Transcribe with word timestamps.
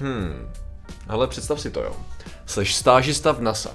Hmm. 0.00 0.52
Ale 1.08 1.26
představ 1.26 1.60
si 1.60 1.70
to, 1.70 1.80
jo. 1.82 1.96
Jseš 2.46 2.74
stážista 2.74 3.32
v 3.32 3.40
NASA. 3.40 3.70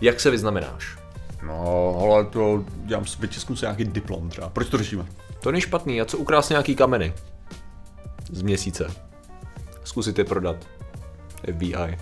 Jak 0.00 0.20
se 0.20 0.30
vyznamenáš? 0.30 0.98
No, 1.42 1.96
ale 2.02 2.24
to, 2.24 2.64
dělám, 2.84 3.04
vytisknu 3.18 3.56
si 3.56 3.64
nějaký 3.64 3.84
diplom 3.84 4.28
třeba. 4.28 4.48
Proč 4.48 4.68
to 4.68 4.78
řešíme? 4.78 5.06
To 5.40 5.52
není 5.52 5.60
špatný, 5.60 6.00
a 6.00 6.04
co 6.04 6.18
ukrásně 6.18 6.54
nějaký 6.54 6.76
kameny? 6.76 7.14
Z 8.32 8.42
měsíce. 8.42 8.94
Zkusit 9.84 10.18
je 10.18 10.24
prodat. 10.24 10.56
FBI. 11.52 11.98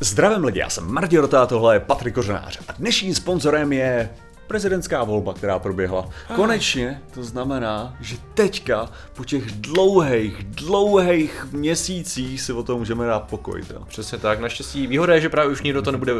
Zdravím 0.00 0.44
lidi, 0.44 0.60
já 0.60 0.70
jsem 0.70 0.92
Martin 0.92 1.20
Rota, 1.20 1.46
tohle 1.46 1.76
je 1.76 1.80
Patrik 1.80 2.14
Kořenář 2.14 2.58
a 2.68 2.72
dnešním 2.72 3.14
sponzorem 3.14 3.72
je 3.72 4.10
prezidentská 4.46 5.04
volba, 5.04 5.34
která 5.34 5.58
proběhla. 5.58 6.08
Konečně 6.34 7.02
to 7.14 7.24
znamená, 7.24 7.96
že 8.00 8.16
teďka 8.34 8.90
po 9.12 9.24
těch 9.24 9.50
dlouhých, 9.50 10.44
dlouhých 10.44 11.46
měsících 11.52 12.40
si 12.40 12.52
o 12.52 12.62
tom 12.62 12.78
můžeme 12.78 13.06
dát 13.06 13.20
pokoj. 13.20 13.62
To. 13.62 13.84
Přesně 13.88 14.18
tak, 14.18 14.40
naštěstí 14.40 14.86
výhoda 14.86 15.14
je, 15.14 15.20
že 15.20 15.28
právě 15.28 15.52
už 15.52 15.62
nikdo 15.62 15.82
to 15.82 15.92
nebude 15.92 16.12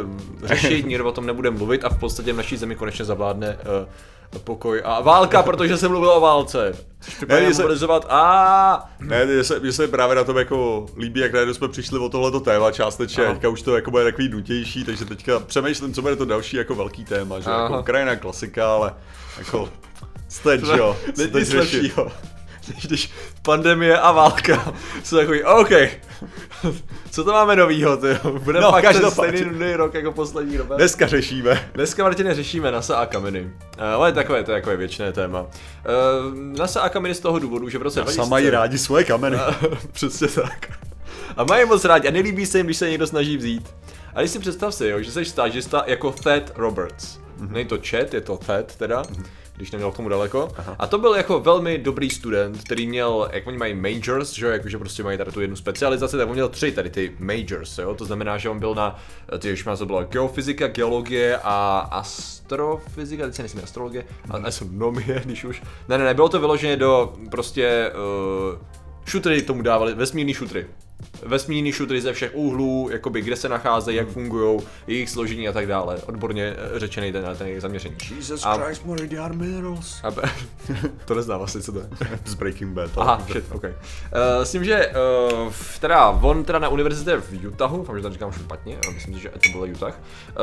řešit, 0.43 0.85
nikdo 0.87 1.05
o 1.05 1.11
tom 1.11 1.25
nebude 1.25 1.51
mluvit 1.51 1.83
a 1.83 1.89
v 1.89 1.99
podstatě 1.99 2.33
v 2.33 2.37
naší 2.37 2.57
zemi 2.57 2.75
konečně 2.75 3.05
zavládne 3.05 3.57
uh, 3.81 3.87
pokoj 4.43 4.81
a 4.85 5.01
válka, 5.01 5.43
protože 5.43 5.77
jsem 5.77 5.91
mluvil 5.91 6.09
o 6.09 6.19
válce. 6.19 6.73
Ne, 7.27 7.53
se 7.53 7.61
mobilizovat 7.61 8.05
a 8.09 8.89
Ne, 8.99 9.25
mně 9.25 9.43
se, 9.43 9.59
mně 9.59 9.71
se 9.71 9.87
právě 9.87 10.15
na 10.15 10.23
tom 10.23 10.37
jako 10.37 10.85
líbí, 10.97 11.19
jak 11.19 11.33
najednou 11.33 11.53
jsme 11.53 11.67
přišli 11.67 11.99
o 11.99 12.09
tohleto 12.09 12.39
téma 12.39 12.71
částečně, 12.71 13.23
Aha. 13.23 13.33
teďka 13.33 13.49
už 13.49 13.61
to 13.61 13.75
jako 13.75 13.91
bude 13.91 14.03
takový 14.03 14.29
nutější, 14.29 14.83
takže 14.83 15.05
teďka 15.05 15.39
přemýšlím, 15.39 15.93
co 15.93 16.01
bude 16.01 16.15
to 16.15 16.25
další 16.25 16.57
jako 16.57 16.75
velký 16.75 17.05
téma, 17.05 17.39
že 17.39 17.49
Aha. 17.49 17.63
jako 17.63 17.79
Ukrajina 17.79 18.15
klasika, 18.15 18.73
ale 18.73 18.93
jako 19.37 19.69
co 20.27 20.43
teď, 20.43 20.65
že 20.65 20.77
jo, 20.77 20.97
Není 21.17 21.31
nic 21.39 21.53
lepšího. 21.53 22.11
Když 22.87 23.11
pandemie 23.41 23.99
a 23.99 24.11
válka 24.11 24.73
jsou 25.03 25.17
takový, 25.17 25.43
OK, 25.43 25.69
co 27.11 27.23
to 27.23 27.31
máme 27.31 27.55
novýho, 27.55 27.97
ty 27.97 28.07
Bude 28.39 28.61
No, 28.61 28.71
fakt 28.71 28.83
ten 28.83 29.11
stejný 29.11 29.41
nudný 29.41 29.73
rok 29.73 29.93
jako 29.93 30.11
poslední 30.11 30.57
rok. 30.57 30.67
Dneska 30.75 31.07
řešíme. 31.07 31.69
Dneska, 31.73 32.03
Martine, 32.03 32.35
řešíme 32.35 32.71
NASA 32.71 32.97
a 32.97 33.05
kameny. 33.05 33.41
Uh, 33.41 33.83
ale 33.83 34.11
takové, 34.11 34.43
to 34.43 34.51
je 34.51 34.57
takové 34.57 34.77
věčné 34.77 35.13
téma. 35.13 35.41
Uh, 35.41 35.47
NASA 36.57 36.81
a 36.81 36.89
kameny 36.89 37.15
z 37.15 37.19
toho 37.19 37.39
důvodu, 37.39 37.69
že 37.69 37.77
v 37.77 37.81
roce 37.81 37.99
A 37.99 38.03
2000... 38.03 38.23
sama 38.25 38.29
mají 38.29 38.49
rádi 38.49 38.77
svoje 38.77 39.03
kameny. 39.03 39.37
Přesně 39.91 40.27
tak. 40.27 40.69
A 41.37 41.43
mají 41.43 41.65
moc 41.65 41.85
rádi 41.85 42.07
a 42.07 42.11
nelíbí 42.11 42.45
se 42.45 42.57
jim, 42.57 42.65
když 42.65 42.77
se 42.77 42.89
někdo 42.89 43.07
snaží 43.07 43.37
vzít. 43.37 43.75
A 44.13 44.19
když 44.19 44.31
si 44.31 44.39
představ 44.39 44.73
si, 44.75 44.87
jo, 44.87 45.01
že 45.01 45.11
jsi 45.11 45.25
stážista 45.25 45.83
jako 45.87 46.11
Thad 46.11 46.51
Roberts. 46.55 47.17
Mm-hmm. 47.39 47.51
Není 47.51 47.69
to 47.69 47.77
Chet, 47.87 48.13
je 48.13 48.21
to 48.21 48.37
Thad 48.37 48.75
teda, 48.75 49.03
když 49.57 49.71
neměl 49.71 49.91
k 49.91 49.95
tomu 49.95 50.09
daleko. 50.09 50.49
Aha. 50.57 50.75
A 50.79 50.87
to 50.87 50.97
byl 50.97 51.13
jako 51.13 51.39
velmi 51.39 51.77
dobrý 51.77 52.09
student, 52.09 52.63
který 52.63 52.87
měl, 52.87 53.29
jak 53.33 53.47
oni 53.47 53.57
mají 53.57 53.73
majors, 53.73 54.33
že 54.33 54.45
jo, 54.45 54.51
jakože 54.51 54.77
prostě 54.77 55.03
mají 55.03 55.17
tady 55.17 55.31
tu 55.31 55.41
jednu 55.41 55.55
specializaci, 55.55 56.17
tak 56.17 56.27
on 56.27 56.33
měl 56.33 56.49
tři 56.49 56.71
tady 56.71 56.89
ty 56.89 57.15
majors, 57.19 57.77
jo. 57.77 57.95
To 57.95 58.05
znamená, 58.05 58.37
že 58.37 58.49
on 58.49 58.59
byl 58.59 58.75
na, 58.75 58.99
ty 59.39 59.53
už 59.53 59.67
to 59.77 59.85
byla 59.85 60.03
geofyzika, 60.03 60.67
geologie 60.67 61.39
a 61.43 61.87
astrofyzika, 61.91 63.25
teď 63.25 63.35
se 63.35 63.41
nejsem 63.41 63.61
astrologie, 63.63 64.05
a 64.29 64.37
astronomie, 64.37 65.21
když 65.25 65.43
už. 65.43 65.61
Ne, 65.87 65.97
ne, 65.97 66.03
ne, 66.03 66.13
bylo 66.13 66.29
to 66.29 66.39
vyloženě 66.39 66.77
do 66.77 67.13
prostě 67.31 67.91
uh, 68.51 68.59
šutry 69.05 69.41
tomu 69.41 69.61
dávali, 69.61 69.93
vesmírný 69.93 70.33
šutry. 70.33 70.67
Vesmírný 71.25 71.71
šutry 71.71 72.01
ze 72.01 72.13
všech 72.13 72.31
úhlů, 72.33 72.89
jakoby 72.91 73.21
kde 73.21 73.35
se 73.35 73.49
nacházejí, 73.49 73.97
jak 73.97 74.07
fungují, 74.07 74.59
jejich 74.87 75.09
složení 75.09 75.47
a 75.47 75.51
tak 75.51 75.67
dále. 75.67 75.97
Odborně 76.05 76.55
eh, 76.75 76.79
řečený 76.79 77.11
ten, 77.11 77.25
ten 77.37 77.47
jejich 77.47 77.61
zaměření. 77.61 77.95
Jesus 78.15 78.45
A- 78.45 78.57
Christ, 78.57 78.83
are 79.19 79.33
minerals. 79.35 79.99
A, 80.03 80.11
to 81.05 81.15
neznám 81.15 81.41
asi, 81.41 81.61
co 81.61 81.71
to 81.71 81.79
je. 81.79 81.89
Z 82.25 82.33
Breaking 82.33 82.73
Bad. 82.73 82.91
Aha, 82.97 83.23
shit, 83.31 83.45
OK. 83.51 83.63
Uh, 83.63 83.69
s 84.43 84.51
tím, 84.51 84.63
že 84.63 84.91
uh, 85.43 85.53
teda 85.79 86.09
on 86.09 86.43
teda 86.43 86.59
na 86.59 86.69
univerzitě 86.69 87.17
v 87.17 87.47
Utahu, 87.47 87.77
doufám, 87.77 87.95
že 87.95 88.01
to 88.01 88.09
říkám 88.09 88.31
špatně, 88.31 88.77
ale 88.85 88.93
myslím 88.93 89.13
si, 89.13 89.19
že 89.19 89.29
to 89.29 89.49
byl 89.49 89.69
Utah, 89.71 89.99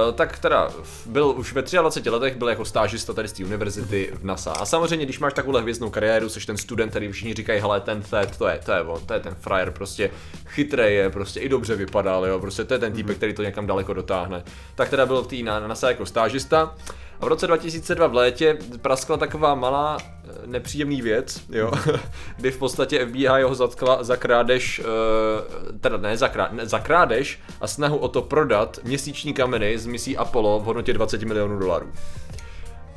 uh, 0.06 0.14
tak 0.14 0.38
teda 0.38 0.70
byl 1.06 1.34
už 1.36 1.52
ve 1.52 1.62
23 1.62 2.10
letech, 2.10 2.36
byl 2.36 2.48
jako 2.48 2.64
stážista 2.64 3.12
tady 3.12 3.28
z 3.28 3.32
té 3.32 3.44
univerzity 3.44 4.10
v 4.14 4.24
NASA. 4.24 4.52
A 4.52 4.66
samozřejmě, 4.66 5.04
když 5.04 5.18
máš 5.18 5.32
takovou 5.32 5.58
hvězdnou 5.58 5.90
kariéru, 5.90 6.28
jsi 6.28 6.46
ten 6.46 6.56
student, 6.56 6.90
který 6.90 7.12
všichni 7.12 7.34
říkají, 7.34 7.60
hele, 7.60 7.80
ten 7.80 8.02
Thad, 8.02 8.36
to 8.36 8.48
je, 8.48 8.60
to 8.64 8.72
je 8.72 8.82
on, 8.82 9.06
to 9.06 9.14
je 9.14 9.20
ten 9.20 9.34
frajer, 9.34 9.70
prostě 9.70 10.10
chytrý 10.46 10.94
je, 10.94 11.10
prostě 11.10 11.40
i 11.40 11.48
dobře 11.48 11.76
vypadal, 11.76 12.26
jo, 12.26 12.40
prostě 12.40 12.64
to 12.64 12.74
je 12.74 12.78
ten 12.78 12.92
týpek, 12.92 13.16
který 13.16 13.34
to 13.34 13.42
někam 13.42 13.66
daleko 13.66 13.92
dotáhne. 13.92 14.44
Tak 14.74 14.88
teda 14.88 15.06
byl 15.06 15.22
v 15.22 15.26
té 15.26 15.36
na, 15.36 15.60
na 15.60 15.68
NASA 15.68 15.88
jako 15.88 16.06
stážista. 16.06 16.74
A 17.20 17.24
v 17.24 17.28
roce 17.28 17.46
2002 17.46 18.06
v 18.06 18.14
létě 18.14 18.58
praskla 18.82 19.16
taková 19.16 19.54
malá 19.54 19.96
eh, 20.00 20.28
nepříjemný 20.46 21.02
věc, 21.02 21.42
jo, 21.48 21.72
kdy 22.36 22.50
v 22.50 22.58
podstatě 22.58 23.06
FBI 23.06 23.42
ho 23.42 23.54
zatkla 23.54 24.04
za 24.04 24.16
krádež, 24.16 24.80
eh, 24.84 25.78
teda 25.80 25.96
ne 25.96 26.16
za, 26.16 26.28
krá, 26.28 26.48
ne 26.52 26.66
za 26.66 26.78
krádež 26.78 27.40
a 27.60 27.66
snahu 27.66 27.96
o 27.96 28.08
to 28.08 28.22
prodat 28.22 28.78
měsíční 28.84 29.34
kameny 29.34 29.78
z 29.78 29.86
misí 29.86 30.16
Apollo 30.16 30.60
v 30.60 30.64
hodnotě 30.64 30.92
20 30.92 31.22
milionů 31.22 31.58
dolarů. 31.58 31.92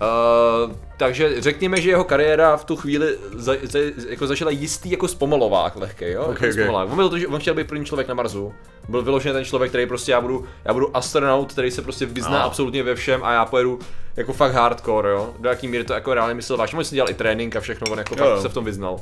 Uh, 0.01 0.71
takže 0.97 1.41
řekněme, 1.41 1.81
že 1.81 1.89
jeho 1.89 2.03
kariéra 2.03 2.57
v 2.57 2.65
tu 2.65 2.75
chvíli 2.75 3.15
za, 3.35 3.53
za, 3.63 3.79
jako 4.09 4.27
zažila 4.27 4.51
jistý 4.51 4.91
jako 4.91 5.07
zpomalovák 5.07 5.75
lehký, 5.75 6.05
jo? 6.05 6.21
Ok, 6.21 6.27
jako 6.41 6.45
ok. 6.45 6.53
zpomalovák. 6.53 6.89
On, 6.89 6.95
byl 6.95 7.09
to, 7.09 7.19
že 7.19 7.27
on 7.27 7.39
chtěl 7.39 7.53
být 7.53 7.67
první 7.67 7.85
člověk 7.85 8.07
na 8.07 8.13
Marsu. 8.13 8.53
Byl 8.89 9.01
vyložený 9.01 9.33
ten 9.33 9.45
člověk, 9.45 9.71
který 9.71 9.85
prostě 9.85 10.11
já 10.11 10.21
budu, 10.21 10.45
já 10.65 10.73
budu 10.73 10.97
astronaut, 10.97 11.51
který 11.51 11.71
se 11.71 11.81
prostě 11.81 12.05
vyzná 12.05 12.39
No. 12.39 12.43
absolutně 12.45 12.83
ve 12.83 12.95
všem 12.95 13.23
a 13.23 13.33
já 13.33 13.45
pojedu 13.45 13.79
jako 14.17 14.33
fakt 14.33 14.53
hardcore, 14.53 15.11
jo? 15.11 15.33
Do 15.39 15.49
jaký 15.49 15.67
míry 15.67 15.83
to 15.83 15.93
jako 15.93 16.13
reálně 16.13 16.33
myslel 16.33 16.57
vážně. 16.57 16.77
On 16.77 16.83
si 16.85 16.95
dělal 16.95 17.09
i 17.09 17.13
trénink 17.13 17.55
a 17.55 17.59
všechno, 17.59 17.91
on 17.91 17.97
jako 17.97 18.15
Jo, 18.17 18.23
fakt 18.23 18.35
jo. 18.35 18.41
se 18.41 18.49
v 18.49 18.53
tom 18.53 18.65
vyznal. 18.65 18.99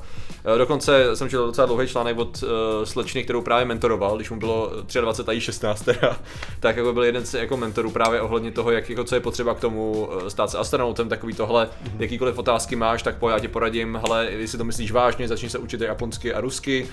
Eh, 0.55 0.57
Dokonce 0.57 1.15
jsem 1.15 1.29
četl 1.29 1.45
docela 1.45 1.67
dlouhý 1.67 1.87
článek 1.87 2.17
od 2.17 2.43
uh, 2.43 2.49
slečny, 2.83 3.23
kterou 3.23 3.41
právě 3.41 3.65
mentoroval, 3.65 4.15
když 4.15 4.29
mu 4.29 4.37
bylo 4.39 4.71
23 5.01 5.29
a 5.29 5.31
jí 5.31 5.41
16 5.41 5.81
teda, 5.81 6.17
tak 6.59 6.77
jako 6.77 6.93
byl 6.93 7.03
jeden 7.03 7.25
z 7.25 7.33
jako 7.33 7.57
mentorů 7.57 7.91
právě 7.91 8.21
ohledně 8.21 8.51
toho, 8.51 8.71
jak, 8.71 8.89
jako, 8.89 9.03
co 9.03 9.15
je 9.15 9.21
potřeba 9.21 9.53
k 9.55 9.59
tomu 9.59 10.09
eh, 10.25 10.29
stát 10.29 10.49
se 10.49 10.57
astronautem, 10.57 11.09
takový 11.09 11.33
tohle, 11.33 11.69
jakýkoliv 11.99 12.37
otázky 12.37 12.75
máš, 12.75 13.03
tak 13.03 13.17
pojď, 13.17 13.33
já 13.33 13.39
ti 13.39 13.47
poradím, 13.47 13.99
hele, 14.07 14.27
jestli 14.31 14.57
to 14.57 14.63
myslíš 14.63 14.91
vážně, 14.91 15.27
začni 15.27 15.49
se 15.49 15.57
učit 15.57 15.81
japonsky 15.81 16.33
a 16.33 16.41
rusky, 16.41 16.87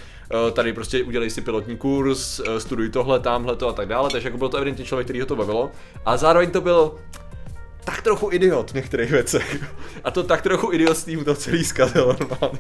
eh, 0.49 0.51
tady 0.51 0.73
prostě 0.73 1.03
udělej 1.05 1.31
si 1.31 1.41
pilotní 1.41 1.77
kurz, 1.77 2.41
eh, 2.41 2.61
studuj 2.61 2.89
tohle, 2.89 3.21
tamhle 3.21 3.57
to 3.57 3.69
a 3.69 3.73
tak 3.73 3.89
dále, 3.89 4.11
takže 4.11 4.29
jako 4.29 4.39
byl 4.39 4.49
to 4.49 4.57
evidentně 4.57 4.85
člověk, 4.85 5.07
který 5.07 5.21
ho 5.21 5.27
to 5.27 5.37
bavilo. 5.37 5.71
A 6.05 6.17
zároveň 6.17 6.51
to 6.51 6.61
byl 6.61 6.93
tak 7.85 8.03
trochu 8.03 8.33
idiot 8.33 8.71
v 8.71 8.75
některých 8.75 9.11
věcech. 9.11 9.65
A 10.05 10.11
to 10.11 10.23
tak 10.23 10.43
trochu 10.43 10.73
idiot 10.73 10.97
s 10.97 11.05
tím 11.05 11.25
to 11.25 11.35
celý 11.35 11.65
zkazil 11.65 12.17
normálně. 12.21 12.59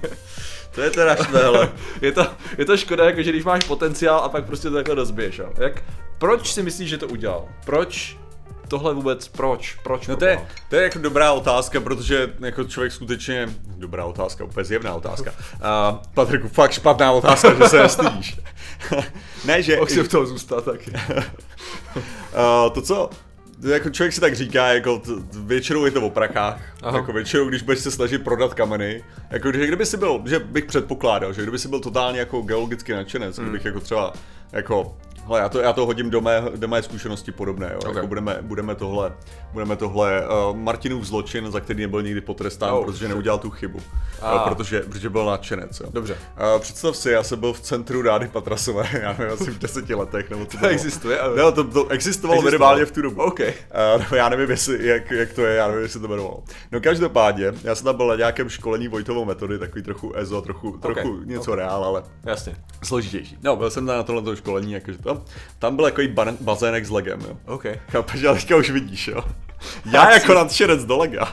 To 0.74 0.80
je 0.80 0.90
teda 0.90 1.16
švéle. 1.16 1.72
je, 2.00 2.12
to, 2.12 2.26
je 2.58 2.64
to 2.64 2.76
škoda, 2.76 3.04
jako, 3.04 3.22
že 3.22 3.30
když 3.30 3.44
máš 3.44 3.64
potenciál 3.64 4.18
a 4.18 4.28
pak 4.28 4.44
prostě 4.44 4.68
to 4.68 4.74
takhle 4.74 4.94
rozbiješ. 4.94 5.38
Jo. 5.38 5.52
Jak, 5.58 5.82
proč 6.18 6.52
si 6.52 6.62
myslíš, 6.62 6.88
že 6.88 6.98
to 6.98 7.08
udělal? 7.08 7.48
Proč 7.64 8.16
tohle 8.72 8.94
vůbec, 8.94 9.28
proč? 9.28 9.76
Proč? 9.82 10.06
No 10.06 10.16
to 10.16 10.24
je, 10.24 10.46
to 10.68 10.76
je 10.76 10.82
jako 10.82 10.98
dobrá 10.98 11.32
otázka, 11.32 11.80
protože 11.80 12.32
jako 12.40 12.64
člověk 12.64 12.92
skutečně, 12.92 13.48
dobrá 13.76 14.04
otázka, 14.04 14.44
úplně 14.44 14.64
zjevná 14.64 14.94
otázka. 14.94 15.30
Uh, 15.30 15.98
Patriku, 16.14 16.48
fakt 16.48 16.72
špatná 16.72 17.12
otázka, 17.12 17.54
že 17.54 17.68
se 17.68 17.82
nestydíš. 17.82 18.40
ne, 19.44 19.62
že... 19.62 19.76
Mohl 19.76 19.88
si 19.88 20.02
v 20.02 20.08
toho 20.08 20.26
zůstat 20.26 20.64
taky. 20.64 20.92
Uh, 21.94 22.72
to 22.72 22.82
co, 22.82 23.10
jako 23.62 23.90
člověk 23.90 24.12
si 24.12 24.20
tak 24.20 24.34
říká, 24.34 24.66
jako 24.72 24.98
t, 24.98 25.10
většinou 25.44 25.84
je 25.84 25.90
to 25.90 26.00
o 26.02 26.10
prachách, 26.10 26.60
Aha. 26.82 26.96
jako 26.98 27.12
většinou, 27.12 27.48
když 27.48 27.62
budeš 27.62 27.80
se 27.80 27.90
snažit 27.90 28.18
prodat 28.24 28.54
kameny, 28.54 29.04
jako 29.30 29.52
že 29.52 29.66
kdyby 29.66 29.86
si 29.86 29.96
byl, 29.96 30.22
že 30.26 30.38
bych 30.38 30.64
předpokládal, 30.64 31.32
že 31.32 31.42
kdyby 31.42 31.58
si 31.58 31.68
byl 31.68 31.80
totálně 31.80 32.18
jako 32.18 32.40
geologicky 32.42 32.92
nadšenec, 32.92 33.36
Hmm. 33.38 33.46
kdybych 33.48 33.64
jako 33.64 33.80
třeba, 33.80 34.12
jako, 34.52 34.96
hele, 35.26 35.40
já 35.40 35.48
to, 35.48 35.60
já 35.60 35.72
to 35.72 35.86
hodím 35.86 36.10
do 36.10 36.20
mé, 36.20 36.42
do 36.56 36.68
mé 36.68 36.82
zkušenosti 36.82 37.32
podobné, 37.32 37.70
jo, 37.74 37.78
Ok. 37.88 37.94
jako 37.94 38.06
budeme, 38.06 38.38
budeme 38.42 38.74
tohle, 38.74 39.12
budeme 39.52 39.76
tohle, 39.76 40.22
uh, 40.50 40.56
Martinův 40.56 41.04
zločin, 41.04 41.50
za 41.50 41.60
který 41.60 41.80
nebyl 41.82 42.02
nikdy 42.02 42.20
potrestán, 42.20 42.70
Oh, 42.74 42.84
protože 42.84 43.08
neudělal 43.08 43.38
tu 43.38 43.50
chybu, 43.50 43.78
Ah. 44.22 44.34
uh, 44.34 44.48
protože, 44.48 44.80
protože 44.80 45.10
byl 45.10 45.24
nadšenec, 45.26 45.80
jo. 45.80 45.86
Dobře. 45.92 46.12
Uh, 46.54 46.60
představ 46.60 46.96
si, 46.96 47.10
já 47.10 47.22
jsem 47.22 47.40
byl 47.40 47.52
v 47.52 47.60
centru 47.60 48.02
Rády 48.02 48.28
Patrasové, 48.28 48.88
já 49.02 49.14
nevím, 49.18 49.34
asi 49.34 49.50
v 49.50 49.58
deseti 49.58 49.94
letech, 49.94 50.30
nebo 50.30 50.44
co 50.46 50.56
to 50.56 50.58
To 50.62 50.68
existuje, 50.68 51.20
ale- 51.20 51.36
No, 51.36 51.52
to, 51.52 51.64
to 51.64 51.88
existovalo 51.88 52.42
minimálně 52.42 52.84
v 52.84 52.92
tu 52.92 53.02
dobu. 53.02 53.22
OK. 53.22 53.40
Uh, 53.40 53.46
no, 54.10 54.16
já 54.16 54.28
nevím, 54.28 54.50
jestli, 54.50 54.86
jak, 54.86 55.10
jak, 55.10 55.32
to 55.32 55.40
je, 55.46 55.54
já 55.56 55.66
nevím, 55.68 55.82
jestli 55.82 56.00
to 56.00 56.06
jmenovalo. 56.06 56.42
No 56.72 56.80
každopádně, 56.80 57.52
já 57.64 57.74
jsem 57.74 57.84
tam 57.84 57.96
byl 57.96 58.06
na 58.06 58.16
nějakém 58.16 58.48
školení 58.48 58.88
Vojtovou 58.88 59.24
metody, 59.24 59.58
takový 59.58 59.82
trochu 59.82 60.12
EZO, 60.16 60.42
trochu, 60.42 60.78
trochu 60.78 61.20
něco 61.24 61.54
reál, 61.54 61.84
ale 61.84 62.02
Jasně. 62.26 62.56
složitější. 62.82 63.38
No, 63.42 63.56
byl 63.56 63.70
jsem 63.70 63.86
tam 63.86 63.96
na 63.96 64.02
tohle 64.02 64.36
školení, 64.36 64.72
jakože 64.72 64.98
tam, 65.14 65.24
tam 65.58 65.76
byl 65.76 65.84
takový 65.84 66.08
ban- 66.08 66.36
bazének 66.40 66.84
s 66.86 66.90
legem, 66.90 67.20
jo. 67.20 67.36
OK. 67.46 67.64
Chápeš, 67.90 68.24
ale 68.24 68.36
teďka 68.38 68.56
už 68.56 68.70
vidíš, 68.70 69.08
jo. 69.08 69.20
Já 69.92 70.10
jako 70.12 70.34
nadšenec 70.34 70.84
do 70.84 70.98
lega. 70.98 71.32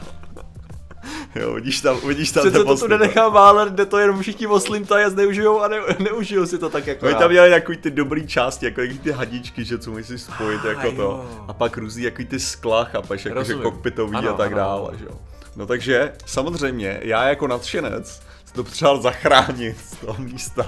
Jo, 1.34 1.54
vidíš 1.54 1.80
tam, 1.80 1.96
vidíš 2.06 2.30
tam 2.30 2.42
Přece 2.42 2.64
to 2.64 2.76
tu 2.76 2.86
nenechá 2.86 3.28
válet, 3.28 3.72
kde 3.72 3.86
to 3.86 3.98
jenom 3.98 4.20
všichni 4.20 4.46
oslintají 4.46 5.04
a 5.04 5.10
zneužijou 5.10 5.60
a 5.60 5.68
ne, 5.68 5.76
neužijou 5.98 6.46
si 6.46 6.58
to 6.58 6.70
tak 6.70 6.86
jako 6.86 7.06
Oni 7.06 7.14
tam 7.14 7.30
měli 7.30 7.50
takový 7.50 7.76
ty 7.78 7.90
dobrý 7.90 8.26
části, 8.26 8.64
jako 8.66 8.80
jaký 8.80 8.98
ty 8.98 9.12
hadičky, 9.12 9.64
že 9.64 9.78
co 9.78 9.90
musíš 9.90 10.22
spojit, 10.22 10.60
Ah, 10.64 10.68
jako 10.68 10.92
to. 10.92 11.02
jo. 11.02 11.44
A 11.48 11.52
pak 11.52 11.76
různý 11.76 12.02
jaký 12.02 12.24
ty 12.24 12.40
skla, 12.40 12.84
chápeš, 12.84 13.24
jako 13.24 13.44
že 13.44 13.54
kokpitový 13.54 14.16
Ano, 14.16 14.30
a 14.30 14.32
tak 14.32 14.46
ano, 14.46 14.56
dále, 14.56 14.90
že 14.98 15.04
jo. 15.04 15.10
No 15.56 15.66
takže 15.66 16.12
samozřejmě 16.26 17.00
já 17.02 17.28
jako 17.28 17.46
nadšenec 17.46 18.22
to 18.52 18.64
potřeboval 18.64 19.02
zachránit 19.02 19.76
z 19.78 19.96
toho 19.96 20.16
místa. 20.22 20.66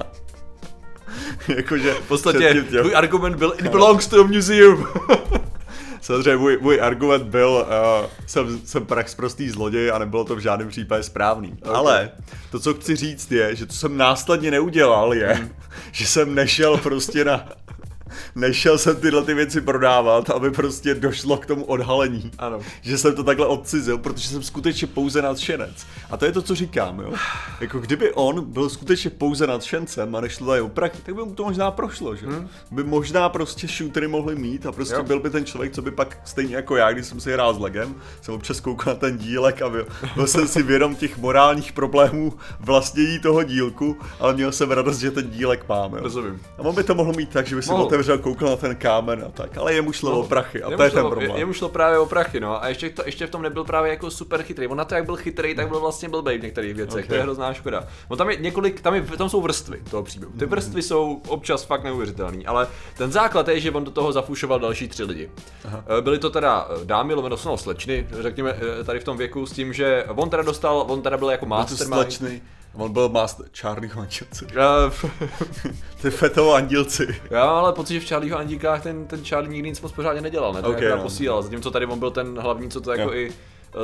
Jakože 1.56 1.94
V 1.94 2.08
podstatě 2.08 2.64
tvůj 2.68 2.96
argument 2.96 3.36
byl 3.36 3.54
it 3.58 3.66
belongs 3.68 4.06
to 4.06 4.20
a 4.20 4.26
museum. 4.26 4.86
Samozřejmě 6.00 6.36
můj, 6.36 6.58
můj 6.60 6.80
argument 6.80 7.22
byl, 7.22 7.66
uh, 8.02 8.06
jsem, 8.26 8.60
jsem 8.64 8.86
prax 8.86 9.14
prostý 9.14 9.50
zloděj 9.50 9.90
a 9.90 9.98
nebylo 9.98 10.24
to 10.24 10.36
v 10.36 10.38
žádném 10.38 10.68
případě 10.68 11.02
správný. 11.02 11.56
Okay. 11.62 11.74
Ale 11.76 12.10
to, 12.50 12.60
co 12.60 12.74
chci 12.74 12.96
říct 12.96 13.32
je, 13.32 13.56
že 13.56 13.66
to 13.66 13.72
jsem 13.72 13.96
následně 13.96 14.50
neudělal 14.50 15.14
je, 15.14 15.48
že 15.92 16.06
jsem 16.06 16.34
nešel 16.34 16.76
prostě 16.76 17.24
na 17.24 17.48
nešel 18.34 18.78
jsem 18.78 18.96
tyhle 18.96 19.24
ty 19.24 19.34
věci 19.34 19.60
prodávat, 19.60 20.30
aby 20.30 20.50
prostě 20.50 20.94
došlo 20.94 21.36
k 21.36 21.46
tomu 21.46 21.64
odhalení. 21.64 22.30
Ano. 22.38 22.60
Že 22.80 22.98
jsem 22.98 23.14
to 23.14 23.24
takhle 23.24 23.46
odcizil, 23.46 23.98
protože 23.98 24.28
jsem 24.28 24.42
skutečně 24.42 24.86
pouze 24.86 25.22
nadšenec. 25.22 25.86
A 26.10 26.16
to 26.16 26.24
je 26.24 26.32
to, 26.32 26.42
co 26.42 26.54
říkám, 26.54 27.00
jo. 27.00 27.12
Jako 27.60 27.78
kdyby 27.78 28.12
on 28.12 28.44
byl 28.44 28.68
skutečně 28.68 29.10
pouze 29.10 29.46
nadšencem 29.46 30.16
a 30.16 30.20
nešlo 30.20 30.46
tady 30.46 30.60
o 30.60 30.68
prachy, 30.68 30.98
tak 31.02 31.14
by 31.14 31.22
mu 31.22 31.34
to 31.34 31.44
možná 31.44 31.70
prošlo, 31.70 32.16
že? 32.16 32.26
Hmm. 32.26 32.48
By 32.70 32.84
možná 32.84 33.28
prostě 33.28 33.66
shootery 33.66 34.08
mohli 34.08 34.34
mít 34.36 34.66
a 34.66 34.72
prostě 34.72 34.94
Jo. 34.94 35.02
byl 35.02 35.20
by 35.20 35.30
ten 35.30 35.44
člověk, 35.44 35.72
co 35.72 35.82
by 35.82 35.90
pak 35.90 36.18
stejně 36.24 36.56
jako 36.56 36.76
já, 36.76 36.92
když 36.92 37.06
jsem 37.06 37.20
si 37.20 37.32
hrál 37.32 37.54
s 37.54 37.58
Legem, 37.58 37.94
jsem 38.22 38.34
občas 38.34 38.60
koukal 38.60 38.94
na 38.94 39.00
ten 39.00 39.18
dílek 39.18 39.62
a 39.62 39.68
byl, 39.68 39.86
byl 40.14 40.26
jsem 40.26 40.48
si 40.48 40.62
vědom 40.62 40.94
těch 40.96 41.18
morálních 41.18 41.72
problémů 41.72 42.32
vlastnění 42.60 43.18
toho 43.18 43.42
dílku, 43.42 43.96
ale 44.20 44.34
měl 44.34 44.52
jsem 44.52 44.70
radost, 44.70 44.98
že 44.98 45.10
ten 45.10 45.30
dílek 45.30 45.64
máme. 45.68 46.00
Rozumím. 46.00 46.40
A 46.58 46.62
on 46.62 46.74
by 46.74 46.84
to 46.84 46.94
mohl 46.94 47.12
mít 47.12 47.28
tak, 47.28 47.46
že 47.46 47.56
by 47.56 47.62
si 47.62 47.70
Mohl. 47.70 47.82
Otevřel, 48.12 48.32
koukal 48.34 48.48
na 48.48 48.56
ten 48.56 48.76
kámen 48.76 49.24
a 49.26 49.30
tak, 49.30 49.56
ale 49.58 49.74
jemu 49.74 49.92
šlo 49.92 50.20
o 50.20 50.22
prachy 50.22 50.62
a 50.62 50.76
to 50.76 50.82
je 50.82 50.90
ten 50.90 51.06
problém. 51.06 51.36
Jemu 51.36 51.52
šlo 51.52 51.68
právě 51.68 51.98
o 51.98 52.06
prachy, 52.06 52.40
no. 52.40 52.64
A 52.64 52.68
ještě, 52.68 52.90
to, 52.90 53.02
ještě 53.06 53.26
v 53.26 53.30
tom 53.30 53.42
nebyl 53.42 53.64
právě 53.64 53.90
jako 53.90 54.10
super 54.10 54.42
chytrý. 54.42 54.66
On 54.66 54.78
na 54.78 54.84
to, 54.84 54.94
jak 54.94 55.04
byl 55.04 55.16
chytrý, 55.16 55.54
tak 55.54 55.68
byl 55.68 55.80
vlastně 55.80 56.08
blbej 56.08 56.38
v 56.38 56.42
některých 56.42 56.74
věcech. 56.74 57.04
Ok. 57.04 57.08
To 57.08 57.14
je 57.14 57.22
hrozná 57.22 57.52
škoda. 57.52 57.88
No 58.10 58.16
tam 58.16 58.30
je 58.30 58.36
několik, 58.36 58.80
tam, 58.80 58.94
je, 58.94 59.02
tam 59.02 59.28
jsou 59.28 59.40
vrstvy 59.40 59.82
toho 59.90 60.02
příběhu. 60.02 60.32
Ty 60.38 60.46
vrstvy 60.46 60.82
jsou 60.82 61.20
občas 61.28 61.64
fakt 61.64 61.84
neuvěřitelné, 61.84 62.42
ale 62.46 62.68
ten 62.96 63.12
základ 63.12 63.48
je, 63.48 63.60
že 63.60 63.70
on 63.70 63.84
do 63.84 63.90
toho 63.90 64.12
zafušoval 64.12 64.60
další 64.60 64.88
tři 64.88 65.04
lidi. 65.04 65.30
Aha. 65.64 65.84
Byly 66.00 66.18
to 66.18 66.30
teda 66.30 66.68
eh, 66.70 66.84
dámy, 66.84 67.14
lomeno 67.14 67.36
no, 67.44 67.56
slečny, 67.56 68.06
řekněme 68.20 68.54
eh, 68.80 68.84
tady 68.84 69.00
v 69.00 69.04
tom 69.04 69.16
věku, 69.16 69.46
s 69.46 69.52
tím, 69.52 69.72
že 69.72 70.04
on 70.08 70.30
teda 70.30 70.42
dostal, 70.42 70.84
on 70.88 71.02
teda 71.02 71.16
byl 71.16 71.30
jako 71.30 71.46
mastermind. 71.46 72.22
On 72.74 72.92
byl 72.92 73.08
master 73.08 73.46
Charlieho 73.60 74.00
andělci. 74.00 74.46
Eh, 74.50 75.68
Ty 76.02 76.10
fetovo 76.10 76.54
andělci. 76.54 77.20
Já 77.30 77.46
mám 77.46 77.56
ale 77.56 77.72
pocit, 77.72 77.94
že 77.94 78.00
v 78.00 78.08
Charlieho 78.08 78.38
Andíkách 78.38 78.82
ten, 78.82 79.06
ten 79.06 79.24
Charlie 79.24 79.52
nikdy 79.52 79.68
nic 79.68 79.80
moc 79.80 79.92
pořádně 79.92 80.20
nedělal, 80.20 80.52
ne? 80.52 80.62
To 80.62 80.68
Ok, 80.70 80.76
okay, 80.76 80.88
no. 80.88 81.02
posílal, 81.02 81.42
zatímco 81.42 81.70
tady 81.70 81.86
on 81.86 81.98
byl 81.98 82.10
ten 82.10 82.38
hlavní, 82.38 82.70
co 82.70 82.80
to 82.80 82.90
jako 82.92 83.02
Jo. 83.02 83.12
i 83.14 83.32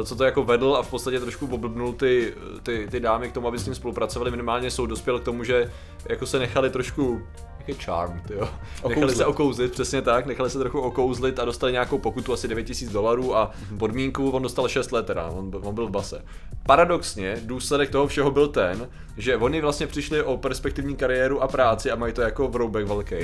co 0.04 0.16
to 0.16 0.24
jako 0.24 0.44
vedl 0.44 0.76
a 0.76 0.82
v 0.82 0.90
podstatě 0.90 1.20
trošku 1.20 1.46
oblbnul 1.46 1.92
ty, 1.92 2.34
ty, 2.62 2.88
ty 2.90 3.00
dámy 3.00 3.28
k 3.28 3.32
tomu, 3.32 3.48
aby 3.48 3.58
s 3.58 3.66
ním 3.66 3.74
spolupracovali. 3.74 4.30
Minimálně 4.30 4.70
jsou 4.70 4.86
dospěl 4.86 5.18
k 5.18 5.24
tomu, 5.24 5.44
že 5.44 5.72
jako 6.08 6.26
se 6.26 6.38
nechali 6.38 6.70
trošku 6.70 7.22
jak 7.68 7.78
je 7.78 7.84
charm, 7.84 8.20
jo. 8.30 8.48
Nechali 8.88 9.14
se 9.14 9.26
okouzlit, 9.26 9.72
přesně 9.72 10.02
tak, 10.02 10.26
nechali 10.26 10.50
se 10.50 10.58
trochu 10.58 10.80
okouzlit 10.80 11.38
a 11.38 11.44
dostali 11.44 11.72
nějakou 11.72 11.98
pokutu 11.98 12.32
asi 12.32 12.48
9000 12.48 12.92
dolarů 12.92 13.36
a 13.36 13.50
podmínku, 13.78 14.30
on 14.30 14.42
dostal 14.42 14.68
6 14.68 14.92
let 14.92 15.06
teda, 15.06 15.26
on, 15.26 15.50
byl- 15.50 15.60
on 15.64 15.74
byl 15.74 15.86
v 15.86 15.90
base. 15.90 16.24
Paradoxně, 16.66 17.36
důsledek 17.44 17.90
toho 17.90 18.06
všeho 18.06 18.30
byl 18.30 18.48
ten, 18.48 18.88
že 19.16 19.36
oni 19.36 19.60
vlastně 19.60 19.86
přišli 19.86 20.22
o 20.22 20.36
perspektivní 20.36 20.96
kariéru 20.96 21.42
a 21.42 21.48
práci 21.48 21.90
a 21.90 21.96
mají 21.96 22.12
to 22.12 22.22
jako 22.22 22.48
vroubek 22.48 22.86
velký. 22.86 23.14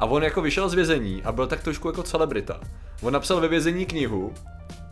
A 0.00 0.06
on 0.06 0.22
jako 0.22 0.42
vyšel 0.42 0.68
z 0.68 0.74
vězení 0.74 1.22
a 1.24 1.32
byl 1.32 1.46
tak 1.46 1.62
trošku 1.62 1.88
jako 1.88 2.02
celebrita. 2.02 2.60
On 3.02 3.12
napsal 3.12 3.40
ve 3.40 3.48
vězení 3.48 3.86
knihu, 3.86 4.32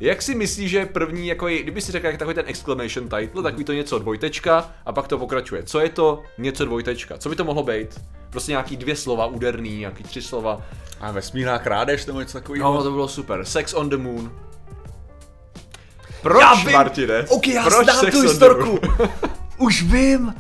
jak 0.00 0.22
si 0.22 0.34
myslíš, 0.34 0.70
že 0.70 0.86
první, 0.86 1.26
jako 1.28 1.48
je, 1.48 1.62
kdyby 1.62 1.80
si 1.80 1.92
řekl 1.92 2.06
jak 2.06 2.18
takový 2.18 2.34
ten 2.34 2.44
exclamation 2.48 3.08
title, 3.08 3.42
takový 3.42 3.64
to 3.64 3.72
něco 3.72 3.98
dvojtečka 3.98 4.70
a 4.86 4.92
pak 4.92 5.08
to 5.08 5.18
pokračuje. 5.18 5.62
Co 5.62 5.80
je 5.80 5.88
to 5.88 6.22
něco 6.38 6.64
dvojtečka? 6.64 7.18
Co 7.18 7.28
by 7.28 7.36
to 7.36 7.44
mohlo 7.44 7.62
být? 7.62 8.00
Prostě 8.30 8.52
nějaký 8.52 8.76
dvě 8.76 8.96
slova 8.96 9.26
úderný, 9.26 9.78
nějaký 9.78 10.04
tři 10.04 10.22
slova. 10.22 10.62
A 11.00 11.10
vesmírná 11.12 11.58
krádež 11.58 12.06
nebo 12.06 12.20
něco 12.20 12.32
takového? 12.38 12.74
No, 12.74 12.82
to 12.82 12.90
bylo 12.90 13.08
super. 13.08 13.44
Sex 13.44 13.74
on 13.74 13.88
the 13.88 13.96
moon. 13.96 14.32
Proč, 16.22 16.40
Já 16.42 16.54
vím. 16.54 16.72
Martine? 16.72 17.24
Ok, 17.28 17.46
já 17.46 17.62
Proč 17.64 17.84
znám 17.84 18.00
Sex 18.00 18.16
tu 18.16 18.22
historku. 18.22 18.78
Už 19.58 19.82
vím. 19.82 20.34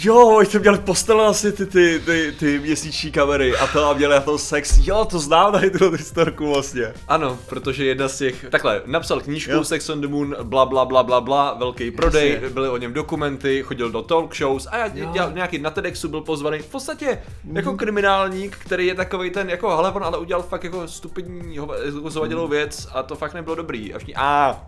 Jo, 0.00 0.40
jsme 0.44 0.60
měli 0.60 0.78
postele 0.78 1.26
asi 1.26 1.52
ty, 1.52 1.66
ty, 1.66 2.00
ty, 2.04 2.34
ty 2.38 2.58
měsíční 2.58 3.12
kamery 3.12 3.56
a 3.56 3.66
to 3.66 3.86
a 3.90 3.92
měli 3.92 4.14
na 4.14 4.20
to 4.20 4.38
sex. 4.38 4.78
Jo, 4.82 5.04
to 5.04 5.18
znám 5.18 5.52
tady 5.52 5.70
tu 5.70 5.90
historku 5.90 6.52
vlastně. 6.52 6.94
Ano, 7.08 7.38
protože 7.48 7.84
jedna 7.84 8.08
z 8.08 8.18
těch, 8.18 8.46
takhle, 8.50 8.82
napsal 8.86 9.20
knížku 9.20 9.50
Jo. 9.52 9.64
Sex 9.64 9.88
on 9.88 10.00
the 10.00 10.06
Moon, 10.08 10.36
bla 10.42 10.66
bla 10.66 10.84
bla 10.84 11.02
bla 11.02 11.20
bla, 11.20 11.54
velký 11.54 11.90
prodej, 11.90 12.32
Jasně. 12.32 12.48
byly 12.48 12.68
o 12.68 12.76
něm 12.76 12.92
dokumenty, 12.92 13.62
chodil 13.62 13.90
do 13.90 14.02
talk 14.02 14.36
shows 14.36 14.66
a 14.70 14.76
já 14.76 14.88
dělal 14.88 15.32
nějaký 15.32 15.58
na 15.58 15.70
TEDxu 15.70 16.08
byl 16.08 16.20
pozvaný, 16.20 16.58
v 16.58 16.66
podstatě 16.66 17.18
jako 17.52 17.68
Mhm. 17.68 17.78
kriminálník, 17.78 18.56
který 18.56 18.86
je 18.86 18.94
takový 18.94 19.30
ten, 19.30 19.50
jako 19.50 19.76
hele, 19.76 19.92
on 19.92 20.04
ale 20.04 20.18
udělal 20.18 20.42
fakt 20.42 20.64
jako 20.64 20.88
stupidní, 20.88 21.54
jako 21.54 22.48
věc 22.48 22.88
a 22.94 23.02
to 23.02 23.16
fakt 23.16 23.34
nebylo 23.34 23.56
dobrý. 23.56 23.94
A 23.94 23.98
všichni, 23.98 24.14
a 24.16 24.60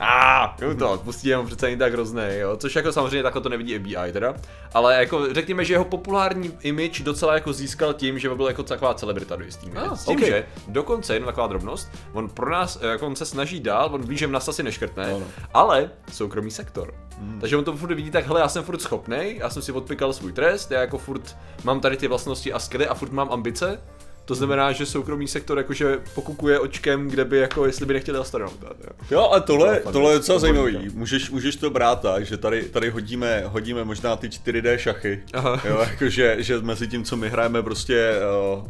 a 0.00 0.56
jo 0.62 0.74
to, 0.74 1.00
pustí 1.04 1.34
mu 1.34 1.46
přece 1.46 1.66
není 1.66 1.78
tak 1.78 1.92
hrozný, 1.92 2.22
jo, 2.38 2.56
což 2.56 2.76
jako 2.76 2.92
samozřejmě 2.92 3.22
takhle 3.22 3.42
to 3.42 3.48
nevidí 3.48 3.78
FBI 3.78 4.12
teda, 4.12 4.34
ale 4.74 4.96
jako 4.96 5.34
řekněme, 5.34 5.64
že 5.64 5.74
jeho 5.74 5.84
populární 5.84 6.52
image 6.60 7.00
docela 7.02 7.34
jako 7.34 7.52
získal 7.52 7.94
tím, 7.94 8.18
že 8.18 8.28
byl 8.34 8.46
jako 8.46 8.62
taková 8.62 8.94
celebrita 8.94 9.36
do 9.36 9.44
jistý. 9.44 9.70
Ah, 9.76 9.96
S 9.96 10.04
tím, 10.04 10.16
ok. 10.18 10.24
že 10.26 10.46
dokonce 10.68 11.14
jenom 11.14 11.26
taková 11.26 11.46
drobnost, 11.46 11.88
on 12.12 12.28
pro 12.28 12.50
nás, 12.50 12.78
jako 12.82 13.06
on 13.06 13.16
se 13.16 13.26
snaží 13.26 13.60
dál, 13.60 13.88
on 13.92 14.02
ví, 14.02 14.16
že 14.16 14.26
nás 14.26 14.48
asi 14.48 14.62
neškrtne, 14.62 15.04
Ano. 15.06 15.26
ale 15.54 15.90
soukromý 16.12 16.50
sektor. 16.50 16.94
Takže 17.40 17.56
on 17.56 17.64
to 17.64 17.76
furt 17.76 17.94
vidí 17.94 18.10
tak, 18.10 18.26
hele, 18.26 18.40
já 18.40 18.48
jsem 18.48 18.64
furt 18.64 18.82
schopnej, 18.82 19.36
já 19.36 19.50
jsem 19.50 19.62
si 19.62 19.72
odpikal 19.72 20.12
svůj 20.12 20.32
trest, 20.32 20.70
já 20.70 20.80
jako 20.80 20.98
furt 20.98 21.36
mám 21.64 21.80
tady 21.80 21.96
ty 21.96 22.08
vlastnosti 22.08 22.52
a 22.52 22.58
skily 22.58 22.86
a 22.88 22.94
furt 22.94 23.12
mám 23.12 23.28
ambice, 23.32 23.80
to 24.26 24.34
znamená, 24.34 24.72
že 24.72 24.86
soukromý 24.86 25.28
sektor 25.28 25.58
jakože 25.58 25.98
pokukuje 26.14 26.58
očkem, 26.58 27.08
kde 27.08 27.24
by 27.24 27.38
jako, 27.38 27.66
jestli 27.66 27.86
by 27.86 27.94
nechtěli 27.94 28.18
astronautát. 28.18 28.76
Jo. 28.80 28.90
Jo, 29.10 29.20
ale 29.20 29.40
tohle, 29.40 29.80
tohle 29.92 30.12
je 30.12 30.18
docela 30.18 30.36
to 30.36 30.40
zajímavý. 30.40 30.90
Můžeš, 30.94 31.30
můžeš 31.30 31.56
to 31.56 31.70
brát 31.70 32.00
tak, 32.00 32.26
že 32.26 32.36
tady, 32.36 32.62
tady 32.62 32.90
hodíme, 32.90 33.44
hodíme 33.46 33.84
možná 33.84 34.16
ty 34.16 34.28
4D 34.28 34.76
šachy. 34.76 35.22
Aha. 35.32 35.60
Jo, 35.64 35.78
jakože, 35.90 36.36
že 36.38 36.58
mezi 36.58 36.88
tím, 36.88 37.04
co 37.04 37.16
my 37.16 37.28
hrajeme 37.28 37.62
prostě, 37.62 38.12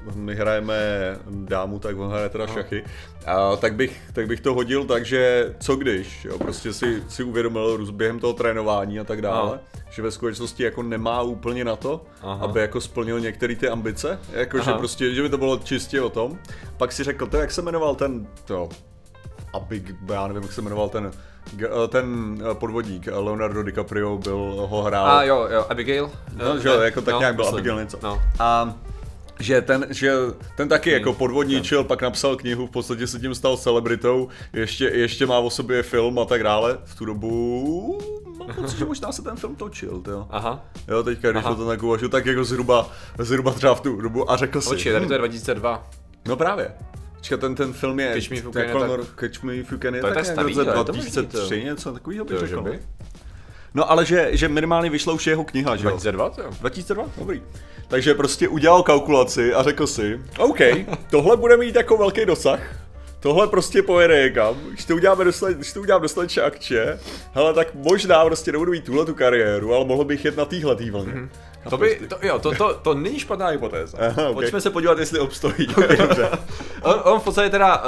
uh, 0.06 0.16
my 0.16 0.34
hrajeme 0.34 0.76
dámu, 1.30 1.78
tak 1.78 1.98
on 1.98 2.10
hraje 2.10 2.28
teda 2.28 2.46
šachy. 2.46 2.82
Uh, 2.82 3.56
tak, 3.56 3.74
bych, 3.74 4.00
tak 4.12 4.26
bych 4.26 4.40
to 4.40 4.54
hodil 4.54 4.84
tak, 4.84 5.04
že 5.04 5.54
co 5.60 5.76
když, 5.76 6.24
jo, 6.24 6.38
prostě 6.38 6.72
si, 6.72 7.02
si 7.08 7.22
uvědomil 7.22 7.92
během 7.92 8.18
toho 8.18 8.32
trénování 8.32 9.00
a 9.00 9.04
tak 9.04 9.22
dále, 9.22 9.48
Aha. 9.48 9.60
Že 9.96 10.02
ve 10.02 10.10
skutečnosti 10.10 10.62
jako 10.62 10.82
nemá 10.82 11.22
úplně 11.22 11.64
na 11.64 11.76
to, 11.76 12.04
Aha. 12.22 12.44
aby 12.44 12.60
jako 12.60 12.80
splnil 12.80 13.20
některé 13.20 13.56
ty 13.56 13.68
ambice, 13.68 14.18
jakože 14.32 14.72
prostě, 14.72 15.14
že 15.14 15.22
by 15.22 15.28
to 15.28 15.38
bylo 15.38 15.58
čistě 15.58 16.00
o 16.00 16.10
tom. 16.10 16.38
Pak 16.76 16.92
si 16.92 17.04
řekl, 17.04 17.26
to 17.26 17.36
jak 17.36 17.50
se 17.50 17.62
jmenoval 17.62 17.94
ten, 17.94 18.26
to, 18.44 18.68
Abig, 19.52 19.94
já 20.12 20.26
nevím, 20.26 20.42
jak 20.42 20.52
se 20.52 20.62
jmenoval 20.62 20.88
ten, 20.88 21.10
eh, 21.64 21.88
ten 21.88 22.38
eh, 22.50 22.54
podvodník, 22.54 23.08
eh, 23.08 23.10
Leonardo 23.10 23.62
DiCaprio 23.62 24.18
byl, 24.18 24.66
ho 24.70 24.82
hrál. 24.82 25.06
A 25.06 25.22
jo, 25.22 25.48
jo, 25.50 25.66
Abigail? 25.68 26.10
No, 26.34 26.58
že 26.58 26.68
jo, 26.68 26.80
jako 26.80 27.00
tak 27.00 27.18
nějak 27.18 27.34
byl 27.34 27.44
myslím. 27.44 27.58
Abigail 27.58 27.80
něco. 27.80 27.98
No. 28.02 28.22
A 28.38 28.74
že 29.40 29.62
ten, 29.62 29.86
že 29.90 30.12
ten 30.56 30.68
taky 30.68 30.90
jako 30.90 31.12
podvodničil, 31.12 31.84
pak 31.84 32.02
napsal 32.02 32.36
knihu, 32.36 32.66
v 32.66 32.70
podstatě 32.70 33.06
se 33.06 33.18
tím 33.18 33.34
stal 33.34 33.56
celebritou, 33.56 34.28
ještě, 34.52 34.84
ještě 34.84 35.26
má 35.26 35.38
o 35.38 35.50
sobě 35.50 35.82
film 35.82 36.18
a 36.18 36.24
tak 36.24 36.42
dále. 36.42 36.78
V 36.84 36.94
tu 36.94 37.04
dobu 37.04 37.98
mám 38.38 38.48
pocit, 38.54 38.78
že 38.78 38.84
možná 38.84 39.12
se 39.12 39.22
ten 39.22 39.36
film 39.36 39.56
točil, 39.56 40.02
jo. 40.08 40.26
Aha. 40.30 40.64
Jo, 40.88 41.02
teďka, 41.02 41.30
když 41.32 41.44
Aha. 41.44 41.54
to 41.54 41.66
tak 41.66 41.82
uvažu, 41.82 42.08
tak 42.08 42.26
jako 42.26 42.44
zhruba, 42.44 42.90
zhruba 43.18 43.52
třeba 43.52 43.74
v 43.74 43.80
tu 43.80 44.00
dobu 44.00 44.30
a 44.30 44.36
řekl 44.36 44.60
si. 44.60 44.68
Počkej, 44.68 44.92
tady 44.92 45.06
to 45.06 45.12
je 45.12 45.18
2002. 45.18 45.90
No 46.28 46.36
právě. 46.36 46.70
Počkej, 47.16 47.38
ten, 47.38 47.54
ten 47.54 47.72
film 47.72 48.00
je... 48.00 48.12
Catch 48.14 48.30
Me 48.30 48.36
If 48.36 48.44
You 48.44 48.50
to 48.52 48.58
je 48.58 48.72
Can 48.72 48.90
tak- 48.90 49.20
Catch 49.20 49.42
Me 49.42 49.54
If 49.56 49.72
You 49.72 49.78
Can 49.78 49.94
je 49.94 50.02
tak 50.02 50.14
tak 50.14 50.26
starý, 50.26 50.54
v 50.54 50.58
roce 50.58 50.72
ale 50.72 50.84
to 50.84 50.92
možný, 50.92 51.10
2003, 51.10 51.60
to. 51.60 51.66
něco 51.66 51.92
takového 51.92 52.24
bych 52.24 52.38
řekl. 52.38 52.62
by? 52.62 52.80
No 53.74 53.90
ale 53.90 54.04
že, 54.06 54.28
že 54.32 54.48
minimálně 54.48 54.90
vyšla 54.90 55.12
už 55.12 55.26
jeho 55.26 55.44
kniha, 55.44 55.76
že 55.76 55.84
jo? 55.84 55.90
2002, 55.90 56.30
to 56.30 56.42
jo. 56.42 56.50
2002? 56.60 57.04
Dobrý. 57.18 57.42
Takže 57.88 58.14
prostě 58.14 58.48
udělal 58.48 58.82
kalkulaci 58.82 59.54
a 59.54 59.62
řekl 59.62 59.86
si, 59.86 60.20
OK, 60.38 60.58
tohle 61.10 61.36
bude 61.36 61.56
mít 61.56 61.76
jako 61.76 61.96
velký 61.96 62.24
dosah, 62.26 62.60
tohle 63.20 63.46
prostě 63.46 63.82
pojede 63.82 64.22
někam, 64.22 64.54
když 64.70 64.84
to 64.84 64.94
uděláme 64.94 65.24
dostatečně, 65.24 65.58
když 65.58 65.72
to 65.72 65.80
udělám 65.80 66.02
dostatečně 66.02 66.42
akče, 66.42 67.00
hele, 67.32 67.54
tak 67.54 67.74
možná 67.74 68.24
prostě 68.24 68.52
nebudu 68.52 68.72
mít 68.72 68.84
tuhle 68.84 69.06
tu 69.06 69.14
kariéru, 69.14 69.74
ale 69.74 69.84
mohl 69.84 70.04
bych 70.04 70.24
jet 70.24 70.36
na 70.36 70.44
téhle 70.44 70.76
tý 70.76 70.90
vlně. 70.90 71.12
Mhm. 71.12 71.30
To 71.70 71.76
by, 71.76 72.00
to, 72.08 72.18
jo, 72.22 72.38
to, 72.38 72.54
to, 72.54 72.74
to 72.74 72.94
není 72.94 73.18
špatná 73.18 73.46
hypotéza. 73.46 73.98
Aha, 74.00 74.28
ok. 74.28 74.34
Pojďme 74.34 74.60
se 74.60 74.70
podívat, 74.70 74.98
jestli 74.98 75.18
obstojí. 75.18 75.66
Dobře. 75.98 76.30
on, 76.82 77.00
on 77.04 77.20
v 77.20 77.24
podstatě 77.24 77.50
teda 77.50 77.82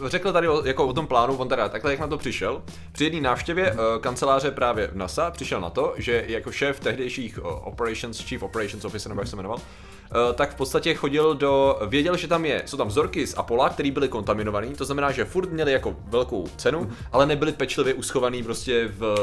uh, 0.00 0.08
řekl 0.08 0.32
tady 0.32 0.48
o, 0.48 0.64
jako 0.64 0.86
o 0.86 0.92
tom 0.92 1.06
plánu, 1.06 1.36
on 1.36 1.48
teda 1.48 1.68
takhle 1.68 1.90
jak 1.90 2.00
na 2.00 2.06
to 2.06 2.18
přišel. 2.18 2.62
Při 2.92 3.04
jedné 3.04 3.20
návštěvě 3.20 3.72
uh, 3.72 3.78
kanceláře 4.00 4.50
právě 4.50 4.86
v 4.86 4.96
NASA 4.96 5.30
přišel 5.30 5.60
na 5.60 5.70
to, 5.70 5.94
že 5.96 6.24
jako 6.28 6.52
šéf 6.52 6.80
tehdejších 6.80 7.38
uh, 7.38 7.68
operations, 7.68 8.20
chief 8.20 8.42
operations 8.42 8.84
officer, 8.84 9.10
nebo 9.10 9.20
jak 9.20 9.28
se 9.28 9.36
jmenoval, 9.36 9.58
eh, 9.58 9.91
tak 10.34 10.52
v 10.52 10.54
podstatě 10.54 10.94
chodil 10.94 11.34
do, 11.34 11.78
věděl, 11.86 12.16
že 12.16 12.28
tam 12.28 12.44
je, 12.44 12.62
jsou 12.66 12.76
tam 12.76 12.88
vzorky 12.88 13.26
z 13.26 13.34
Apola, 13.38 13.68
které 13.68 13.90
byly 13.90 14.08
kontaminované, 14.08 14.66
to 14.66 14.84
znamená, 14.84 15.12
že 15.12 15.24
furt 15.24 15.50
měli 15.50 15.72
jako 15.72 15.96
velkou 16.04 16.46
cenu, 16.56 16.90
ale 17.12 17.26
nebyly 17.26 17.52
pečlivě 17.52 17.94
uschovaný 17.94 18.42
prostě 18.42 18.88
v 18.88 19.14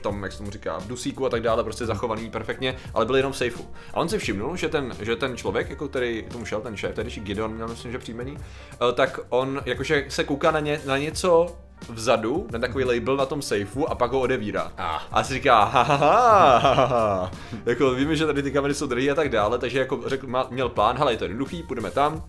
tom, 0.00 0.22
jak 0.22 0.32
se 0.32 0.38
tomu 0.38 0.50
říká, 0.50 0.78
v 0.78 0.86
dusíku 0.86 1.26
a 1.26 1.28
tak 1.28 1.42
dále, 1.42 1.64
prostě 1.64 1.86
zachovaný 1.86 2.30
perfektně, 2.30 2.76
ale 2.94 3.06
byly 3.06 3.18
jenom 3.18 3.32
v 3.32 3.36
safeu. 3.36 3.64
A 3.94 4.00
on 4.00 4.08
si 4.08 4.18
všimnul, 4.18 4.56
že 4.56 4.68
ten, 4.68 4.94
že 5.00 5.16
ten 5.16 5.36
člověk, 5.36 5.70
jako 5.70 5.88
který 5.88 6.24
tomu 6.32 6.44
šel, 6.44 6.60
ten 6.60 6.76
šéf, 6.76 6.94
tedy 6.94 7.10
Gideon 7.10 7.54
měl 7.54 7.68
myslím, 7.68 7.92
že 7.92 7.98
příjmení, 7.98 8.38
eh, 8.38 8.92
tak 8.92 9.20
on 9.28 9.62
jakože 9.66 10.04
se 10.08 10.24
kouká 10.24 10.50
na, 10.50 10.60
ně, 10.60 10.80
na 10.86 10.98
něco 10.98 11.56
vzadu, 11.88 12.46
na 12.52 12.58
takový 12.58 12.84
label 12.84 13.16
na 13.16 13.26
tom 13.26 13.42
safeu 13.42 13.86
a 13.86 13.94
pak 13.94 14.12
ho 14.12 14.20
odevírá. 14.20 14.72
Ah. 14.78 15.00
A 15.12 15.24
si 15.24 15.34
říká, 15.34 15.64
ha, 15.64 15.82
ha, 15.82 15.96
ha, 15.96 16.58
ha, 16.58 16.84
ha. 16.84 17.30
jako 17.66 17.90
víme, 17.90 18.16
že 18.16 18.26
tady 18.26 18.42
ty 18.42 18.50
kamery 18.50 18.74
jsou 18.74 18.86
drahé 18.86 19.10
a 19.10 19.14
tak 19.14 19.28
dále, 19.28 19.58
takže 19.58 19.78
jako 19.78 20.00
řekl, 20.06 20.26
má, 20.26 20.46
měl 20.50 20.68
plán, 20.68 20.96
hele, 20.98 21.12
je 21.12 21.16
to 21.16 21.24
jednoduchý, 21.24 21.62
půjdeme 21.62 21.90
tam, 21.90 22.24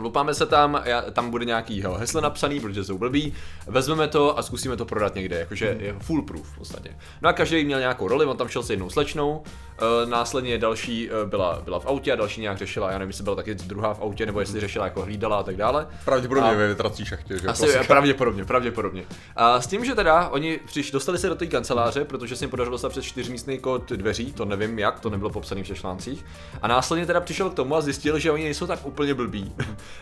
Lupáme 0.00 0.34
se 0.34 0.46
tam, 0.46 0.82
já, 0.84 1.02
tam 1.02 1.30
bude 1.30 1.44
nějaký 1.44 1.76
jeho 1.76 1.94
heslo 1.94 2.20
napsaný, 2.20 2.60
protože 2.60 2.84
jsou 2.84 2.98
blbý, 2.98 3.32
vezmeme 3.66 4.08
to 4.08 4.38
a 4.38 4.42
zkusíme 4.42 4.76
to 4.76 4.84
prodat 4.84 5.14
někde, 5.14 5.38
jakože 5.38 5.76
je 5.80 5.94
foolproof 6.00 6.52
v 6.52 6.58
podstatě. 6.58 6.96
No 7.22 7.28
a 7.28 7.32
každý 7.32 7.64
měl 7.64 7.78
nějakou 7.78 8.08
roli, 8.08 8.26
on 8.26 8.36
tam 8.36 8.48
šel 8.48 8.62
s 8.62 8.70
jednou 8.70 8.90
slečnou, 8.90 9.42
e, 9.78 10.06
následně 10.06 10.58
další 10.58 11.10
e, 11.10 11.26
byla, 11.26 11.60
byla 11.64 11.80
v 11.80 11.86
autě 11.86 12.12
a 12.12 12.16
další 12.16 12.40
nějak 12.40 12.58
řešila, 12.58 12.90
já 12.92 12.98
nevím, 12.98 13.10
jestli 13.10 13.24
byla 13.24 13.36
taky 13.36 13.54
druhá 13.54 13.94
v 13.94 14.00
autě, 14.02 14.26
nebo 14.26 14.40
jestli 14.40 14.60
řešila 14.60 14.84
jako 14.84 15.02
hlídala 15.02 15.36
a 15.38 15.42
tak 15.42 15.56
dále. 15.56 15.86
Pravděpodobně 16.04 16.50
A- 16.50 16.54
ve 16.54 16.66
větrací 16.66 17.04
šachtě, 17.04 17.38
že? 17.38 17.48
Asi 17.48 17.62
Klasika. 17.62 17.84
pravděpodobně, 17.84 18.44
pravděpodobně. 18.44 19.04
A 19.36 19.60
s 19.60 19.66
tím, 19.66 19.84
že 19.84 19.94
teda 19.94 20.28
oni 20.28 20.60
přiš, 20.66 20.90
dostali 20.90 21.18
se 21.18 21.28
do 21.28 21.34
té 21.34 21.46
kanceláře, 21.46 22.04
protože 22.04 22.36
se 22.36 22.44
jim 22.44 22.50
podařilo 22.50 22.74
dostat 22.74 22.88
přes 22.88 23.04
čtyřmístný 23.04 23.58
kód 23.58 23.92
dveří, 23.92 24.32
to 24.32 24.44
nevím 24.44 24.78
jak, 24.78 25.00
to 25.00 25.10
nebylo 25.10 25.30
popsané 25.30 25.62
v 25.64 25.66
těch 25.66 25.78
článcích. 25.78 26.24
A 26.62 26.68
následně 26.68 27.06
teda 27.06 27.20
přišel 27.20 27.50
k 27.50 27.54
tomu 27.54 27.76
a 27.76 27.80
zjistil, 27.80 28.18
že 28.18 28.30
oni 28.30 28.44
nejsou 28.44 28.66
tak 28.66 28.86
úplně 28.86 29.14
blbí. 29.14 29.52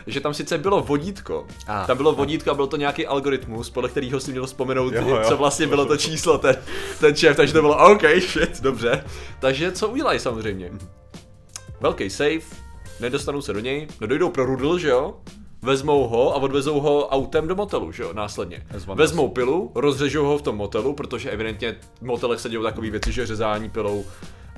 Že 0.07 0.19
tam 0.21 0.33
sice 0.33 0.57
bylo 0.57 0.81
vodítko, 0.81 1.45
Ah. 1.67 1.87
tam 1.87 1.97
bylo 1.97 2.13
vodítko 2.13 2.51
a 2.51 2.53
byl 2.53 2.67
to 2.67 2.77
nějaký 2.77 3.07
algoritmus, 3.07 3.69
podle 3.69 3.89
kterého 3.89 4.19
si 4.19 4.31
měl 4.31 4.45
vzpomenout, 4.47 4.93
Jo, 4.93 5.07
jo. 5.07 5.19
co 5.27 5.37
vlastně 5.37 5.67
bylo 5.67 5.85
to 5.85 5.97
číslo, 5.97 6.37
ten, 6.37 6.55
ten 6.99 7.15
šéf, 7.15 7.37
takže 7.37 7.53
to 7.53 7.61
bylo 7.61 7.91
OK, 7.91 8.01
shit, 8.19 8.61
dobře. 8.61 9.03
Takže 9.39 9.71
co 9.71 9.87
udělají 9.87 10.19
samozřejmě? 10.19 10.71
Velký 11.81 12.09
safe, 12.09 12.41
nedostanou 12.99 13.41
se 13.41 13.53
do 13.53 13.59
něj, 13.59 13.87
no 14.01 14.07
dojdou 14.07 14.29
pro 14.29 14.45
rudl, 14.45 14.77
že 14.79 14.89
jo? 14.89 15.13
Vezmou 15.61 16.07
ho 16.07 16.33
a 16.33 16.37
odvezou 16.37 16.79
ho 16.79 17.07
autem 17.07 17.47
do 17.47 17.55
motelu, 17.55 17.91
že 17.91 18.03
jo, 18.03 18.13
následně. 18.13 18.63
Vezmou 18.95 19.27
pilu, 19.29 19.71
rozřežou 19.75 20.25
ho 20.25 20.37
v 20.37 20.41
tom 20.41 20.55
motelu, 20.55 20.93
protože 20.93 21.29
evidentně 21.31 21.75
v 22.01 22.05
motelech 22.05 22.39
se 22.39 22.49
dějou 22.49 22.63
takové 22.63 22.89
věci, 22.89 23.11
že 23.11 23.25
řezání 23.25 23.69
pilou 23.69 24.05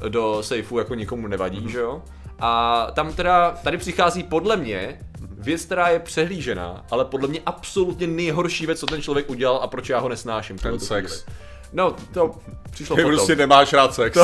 do 0.09 0.43
sejfu 0.43 0.77
jako 0.77 0.95
nikomu 0.95 1.27
nevadí, 1.27 1.69
že 1.69 1.79
jo. 1.79 2.01
A 2.39 2.87
tam 2.95 3.13
teda, 3.13 3.51
tady 3.63 3.77
přichází 3.77 4.23
podle 4.23 4.57
mě 4.57 4.99
věc, 5.41 5.65
která 5.65 5.87
je 5.89 5.99
přehlížená, 5.99 6.85
ale 6.91 7.05
podle 7.05 7.27
mě 7.27 7.39
absolutně 7.45 8.07
nejhorší 8.07 8.65
věc, 8.65 8.79
co 8.79 8.85
ten 8.85 9.01
člověk 9.01 9.29
udělal 9.29 9.59
a 9.63 9.67
proč 9.67 9.89
já 9.89 9.99
ho 9.99 10.09
nesnáším. 10.09 10.57
Ten 10.57 10.79
sex. 10.79 11.11
chvíli. 11.21 11.37
No, 11.73 11.95
to 12.13 12.35
přišlo 12.71 12.95
Ty 12.95 13.01
potom. 13.01 13.17
prostě 13.17 13.35
nemáš 13.35 13.73
rád 13.73 13.93
sex. 13.93 14.17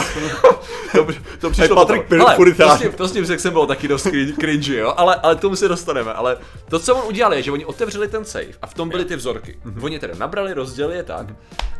To, 0.91 1.07
to 1.39 1.49
přišlo 1.49 1.75
Patrik 1.75 2.01
potom. 2.01 2.17
Pil- 2.19 2.27
Ale 2.27 2.53
to 2.55 2.69
s, 2.75 2.79
tím, 2.79 2.91
to 2.91 3.07
s 3.07 3.11
tím 3.11 3.25
sexem 3.25 3.53
bylo 3.53 3.65
taky 3.67 3.87
dost 3.87 4.03
cringe, 4.03 4.33
cringy, 4.33 4.75
jo? 4.75 4.93
Ale, 4.97 5.15
ale 5.15 5.35
k 5.35 5.39
tomu 5.39 5.55
se 5.55 5.67
dostaneme. 5.67 6.13
Ale 6.13 6.37
to, 6.69 6.79
co 6.79 6.95
on 6.95 7.07
udělal, 7.07 7.33
je, 7.33 7.43
že 7.43 7.51
oni 7.51 7.65
otevřeli 7.65 8.07
ten 8.07 8.25
safe 8.25 8.53
a 8.61 8.67
v 8.67 8.73
tom 8.73 8.89
byly 8.89 9.05
ty 9.05 9.15
vzorky. 9.15 9.59
Oni 9.81 9.99
teda 9.99 10.13
nabrali, 10.17 10.53
rozdělili 10.53 10.95
je 10.97 11.03
tak. 11.03 11.27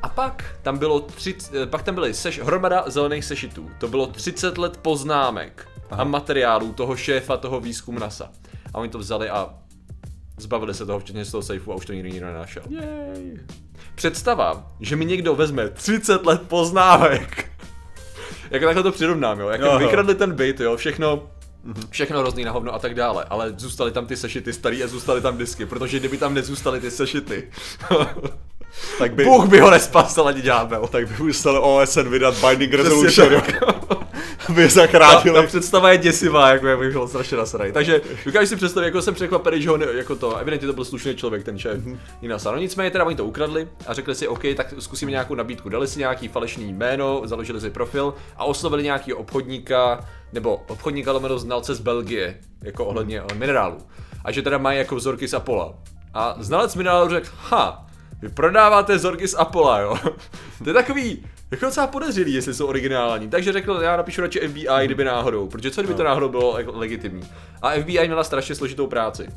A 0.02 0.10
pak 0.10 0.46
tam 0.62 0.78
bylo 0.78 1.00
tři, 1.00 1.36
pak 1.66 1.84
tam 1.84 1.96
byly 1.96 2.14
seš, 2.14 2.40
hromada 2.40 2.84
zelených 2.88 3.26
sešitů. 3.26 3.70
To 3.80 3.88
bylo 3.88 4.08
30 4.08 4.58
let 4.58 4.78
poznámek 4.78 5.68
a 5.92 6.04
materiálů 6.04 6.74
toho 6.74 6.96
šéfa 6.96 7.38
toho 7.38 7.60
výzkumu 7.60 8.00
NASA. 8.00 8.30
A 8.74 8.78
oni 8.78 8.90
to 8.90 8.98
vzali 8.98 9.30
a 9.30 9.50
zbavili 10.38 10.74
se 10.74 10.86
toho 10.86 11.00
včetně 11.00 11.26
z 11.26 11.32
toho 11.32 11.42
safeu 11.42 11.72
a 11.72 11.76
už 11.76 11.86
to 11.86 11.94
nikdy 11.94 12.12
nikdo 12.12 12.26
nenašel. 12.28 12.64
Jej. 12.70 13.40
Představa, 13.96 14.68
že 14.80 14.96
mi 14.96 15.06
někdo 15.06 15.36
vezme 15.36 15.70
30 15.70 16.26
let 16.26 16.42
poznámek. 16.42 17.52
Jak 18.52 18.64
takhle 18.64 18.84
to 18.84 18.92
přirovnám, 18.92 19.40
jo. 19.40 19.50
Jak 19.50 19.62
jo. 19.62 19.80
vykradli 19.80 20.16
ten 20.16 20.32
byt, 20.32 20.60
jo, 20.60 20.78
všechno, 20.78 21.30
všechno 21.90 22.20
hrozný 22.20 22.44
na 22.44 22.52
hovno 22.52 22.74
a 22.74 22.80
tak 22.80 22.94
dále, 22.96 23.26
ale 23.30 23.54
zůstaly 23.58 23.92
tam 23.92 24.06
ty 24.06 24.18
sešity 24.18 24.54
starý 24.54 24.84
a 24.84 24.88
zůstaly 24.88 25.22
tam 25.22 25.38
disky, 25.38 25.66
protože 25.66 26.00
kdyby 26.00 26.18
tam 26.18 26.34
nezůstaly 26.34 26.80
ty 26.80 26.92
sešity, 26.92 27.52
Tak 28.98 29.14
by, 29.14 29.24
Bůh 29.24 29.48
by 29.48 29.60
ho 29.60 29.72
nespasil 29.72 30.28
ani 30.28 30.42
ďábel. 30.42 30.88
tak 30.88 31.08
by 31.08 31.24
musel 31.24 31.58
OSN 31.66 32.10
vydat 32.10 32.36
Binding 32.50 32.74
Resolution, 32.74 33.42
aby 34.50 34.62
je 34.62 34.68
Ta, 34.68 34.74
zachránili. 34.74 35.42
ta 35.42 35.48
představa 35.48 35.92
je 35.92 35.98
děsivá, 35.98 36.50
jako 36.50 36.68
jak 36.68 36.80
bych 36.80 36.92
byl 36.92 37.08
strašně 37.08 37.38
nasraný. 37.38 37.72
Takže 37.72 38.02
dokážeš 38.26 38.50
si 38.50 38.56
představit, 38.56 38.86
jako 38.86 39.02
jsem 39.02 39.14
překvapený, 39.14 39.62
že 39.62 39.70
ho 39.70 39.78
ne, 39.78 39.86
jako 39.94 40.16
to, 40.16 40.38
evidentně 40.38 40.68
to 40.68 40.74
byl 40.74 40.86
slušný 40.86 41.16
člověk, 41.16 41.44
ten 41.44 41.60
šéf 41.60 41.82
mm-hmm. 41.82 42.52
No 42.52 42.58
nicméně 42.58 42.92
teda 42.92 43.06
oni 43.06 43.16
to 43.16 43.26
ukradli 43.26 43.68
a 43.88 43.94
řekli 43.94 44.16
si, 44.16 44.28
OK, 44.28 44.42
tak 44.56 44.74
zkusíme 44.80 45.12
nějakou 45.12 45.36
nabídku. 45.36 45.70
Dali 45.70 45.88
si 45.88 46.00
nějaký 46.00 46.28
falešný 46.28 46.74
jméno, 46.74 47.22
založili 47.26 47.62
si 47.62 47.70
profil 47.70 48.14
a 48.38 48.46
oslovili 48.46 48.84
nějakého 48.84 49.20
obchodníka, 49.20 50.06
nebo 50.34 50.56
obchodníka 50.68 51.12
lomeno 51.12 51.40
znalce 51.40 51.76
z 51.76 51.80
Belgie, 51.80 52.40
jako 52.64 52.86
ohledně 52.86 53.22
mm. 53.22 53.40
minerálů. 53.40 53.78
A 54.26 54.32
že 54.32 54.42
teda 54.42 54.58
mají 54.58 54.78
jako 54.78 54.96
vzorky 54.96 55.28
z 55.28 55.34
Apola. 55.34 55.74
A 56.14 56.36
znalec 56.40 56.76
minerálu 56.76 57.10
řekl, 57.10 57.30
ha, 57.38 57.88
vy 58.22 58.30
prodáváte 58.30 58.96
vzorky 58.96 59.28
z 59.28 59.36
Apola, 59.36 59.80
jo? 59.80 59.98
to 60.64 60.70
je 60.70 60.74
takový, 60.74 61.26
jako 61.52 61.66
docela 61.66 61.88
podezřelý, 61.88 62.34
jestli 62.34 62.54
jsou 62.54 62.68
originální. 62.68 63.30
Takže 63.30 63.52
řekl, 63.52 63.80
já 63.82 63.98
napíšu 63.98 64.22
radši 64.22 64.40
FBI, 64.40 64.86
kdyby 64.86 65.04
náhodou, 65.04 65.48
protože 65.48 65.72
co 65.72 65.82
kdyby 65.82 65.94
to 65.94 66.04
náhodou 66.04 66.30
bylo 66.30 66.58
jako 66.58 66.72
legitimní. 66.78 67.24
A 67.62 67.72
FBI 67.72 68.08
měla 68.08 68.24
strašně 68.24 68.56
složitou 68.56 68.88
práci. 68.88 69.28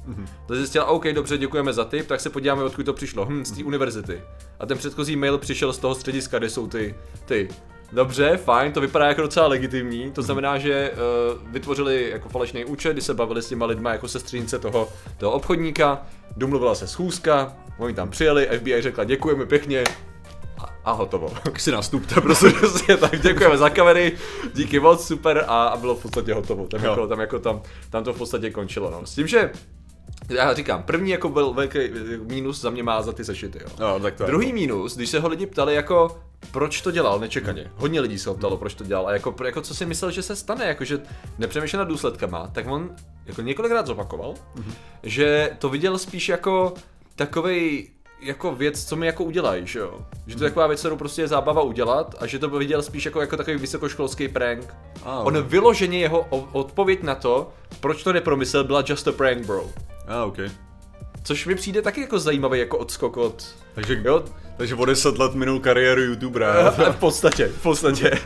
To 0.46 0.54
zjistila, 0.54 0.84
OK, 0.84 1.06
dobře, 1.06 1.38
děkujeme 1.38 1.72
za 1.72 1.84
tip, 1.84 2.06
tak 2.06 2.20
se 2.20 2.30
podíváme, 2.30 2.62
odkud 2.62 2.86
to 2.86 2.92
přišlo. 2.92 3.26
Hm, 3.26 3.44
z 3.44 3.50
té 3.50 3.64
univerzity. 3.64 4.22
A 4.60 4.66
ten 4.66 4.78
předchozí 4.78 5.16
mail 5.16 5.38
přišel 5.38 5.72
z 5.72 5.78
toho 5.78 5.94
střediska, 5.94 6.38
kde 6.38 6.50
jsou 6.50 6.66
ty, 6.66 6.94
ty. 7.24 7.48
Dobře, 7.92 8.36
fajn, 8.36 8.72
to 8.72 8.80
vypadá 8.80 9.06
jako 9.06 9.22
docela 9.22 9.46
legitimní, 9.46 10.12
to 10.12 10.22
znamená, 10.22 10.58
že 10.58 10.90
uh, 10.92 11.52
vytvořili 11.52 12.10
jako 12.10 12.28
falešný 12.28 12.64
účet, 12.64 12.92
kdy 12.92 13.02
se 13.02 13.14
bavili 13.14 13.42
s 13.42 13.48
těma 13.48 13.66
lidma 13.66 13.92
jako 13.92 14.08
sestřenice 14.08 14.58
toho, 14.58 14.88
toho 15.18 15.32
obchodníka, 15.32 16.06
domluvila 16.36 16.74
se 16.74 16.86
schůzka, 16.86 17.56
oni 17.78 17.94
tam 17.94 18.10
přijeli, 18.10 18.48
FBI 18.58 18.82
řekla 18.82 19.04
děkujeme 19.04 19.46
pěkně, 19.46 19.84
a, 20.84 20.92
hotovo. 20.92 21.32
Tak 21.44 21.60
si 21.60 21.70
nastupte, 21.72 22.20
Prostě 22.20 22.50
prostě 22.50 22.96
tak 22.96 23.20
děkujeme 23.22 23.56
za 23.56 23.70
kamery, 23.70 24.18
díky 24.54 24.80
moc, 24.80 25.06
super 25.06 25.44
a, 25.48 25.64
a 25.66 25.76
bylo 25.76 25.94
v 25.94 26.02
podstatě 26.02 26.34
hotovo. 26.34 26.66
Tam, 26.66 26.84
Jo. 26.84 26.90
jako, 26.90 27.06
tam, 27.06 27.20
jako 27.20 27.38
tam, 27.38 27.62
tam 27.90 28.04
to 28.04 28.12
v 28.12 28.18
podstatě 28.18 28.50
končilo. 28.50 28.90
No. 28.90 29.06
S 29.06 29.14
tím, 29.14 29.26
že 29.26 29.50
já 30.28 30.54
říkám, 30.54 30.82
první 30.82 31.10
jako 31.10 31.28
byl 31.28 31.52
velký 31.52 31.78
mínus 32.24 32.60
za 32.60 32.70
mě 32.70 32.82
má 32.82 33.02
za 33.02 33.12
ty 33.12 33.24
sešity. 33.24 33.58
Jo. 33.62 33.66
No, 33.80 34.00
tak 34.00 34.14
to 34.14 34.26
Druhý 34.26 34.52
mínus, 34.52 34.96
když 34.96 35.08
se 35.10 35.20
ho 35.20 35.28
lidi 35.28 35.46
ptali 35.46 35.74
jako, 35.74 36.18
proč 36.50 36.80
to 36.80 36.90
dělal 36.90 37.18
nečekaně. 37.20 37.70
Hodně 37.76 38.00
lidí 38.00 38.18
se 38.18 38.28
ho 38.30 38.34
ptalo, 38.34 38.56
proč 38.56 38.74
to 38.74 38.84
dělal 38.84 39.08
a 39.08 39.12
jako, 39.12 39.34
jako 39.44 39.60
co 39.60 39.74
si 39.74 39.86
myslel, 39.86 40.10
že 40.10 40.22
se 40.22 40.36
stane, 40.36 40.64
jako 40.64 40.84
že 40.84 41.00
nepřemýšlel 41.38 41.78
nad 41.78 41.88
důsledkama, 41.88 42.46
tak 42.52 42.66
on 42.68 42.90
jako 43.26 43.42
několikrát 43.42 43.86
zopakoval, 43.86 44.34
že 45.02 45.50
to 45.58 45.68
viděl 45.68 45.98
spíš 45.98 46.28
jako 46.28 46.74
takovej 47.16 47.88
jako 48.22 48.54
věc, 48.54 48.84
co 48.84 48.96
mi 48.96 49.06
jako 49.06 49.24
udělají, 49.24 49.66
že 49.66 49.78
jo? 49.78 49.98
Že 50.26 50.36
to 50.36 50.44
je 50.44 50.50
taková 50.50 50.66
věc, 50.66 50.80
kterou 50.80 50.96
prostě 50.96 51.22
je 51.22 51.28
zábava 51.28 51.62
udělat 51.62 52.14
a 52.18 52.26
že 52.26 52.38
to 52.38 52.48
viděl 52.48 52.82
spíš 52.82 53.04
jako, 53.04 53.20
jako 53.20 53.36
takový 53.36 53.56
vysokoškolský 53.56 54.28
prank. 54.28 54.74
Ah, 55.04 55.24
On 55.24 55.42
vyloženě 55.42 55.98
jeho 55.98 56.26
odpověď 56.52 57.02
na 57.02 57.14
to, 57.14 57.52
proč 57.80 58.02
to 58.02 58.12
nepromyslel, 58.12 58.64
byla 58.64 58.82
just 58.86 59.08
a 59.08 59.12
prank, 59.12 59.46
bro. 59.46 59.64
A, 60.08 60.24
ok. 60.24 60.38
Což 61.22 61.46
mi 61.46 61.54
přijde 61.54 61.82
taky 61.82 62.00
jako 62.00 62.18
zajímavý 62.18 62.58
jako 62.58 62.78
odskok 62.78 63.16
od... 63.16 63.44
Takže, 63.74 64.02
Jo, 64.04 64.24
takže 64.56 64.74
o 64.74 64.84
10 64.84 65.18
let 65.18 65.34
minul 65.34 65.60
kariéru 65.60 66.02
youtubera. 66.02 66.70
v 66.90 66.96
podstatě, 66.96 67.48
v 67.48 67.62
podstatě. 67.62 68.18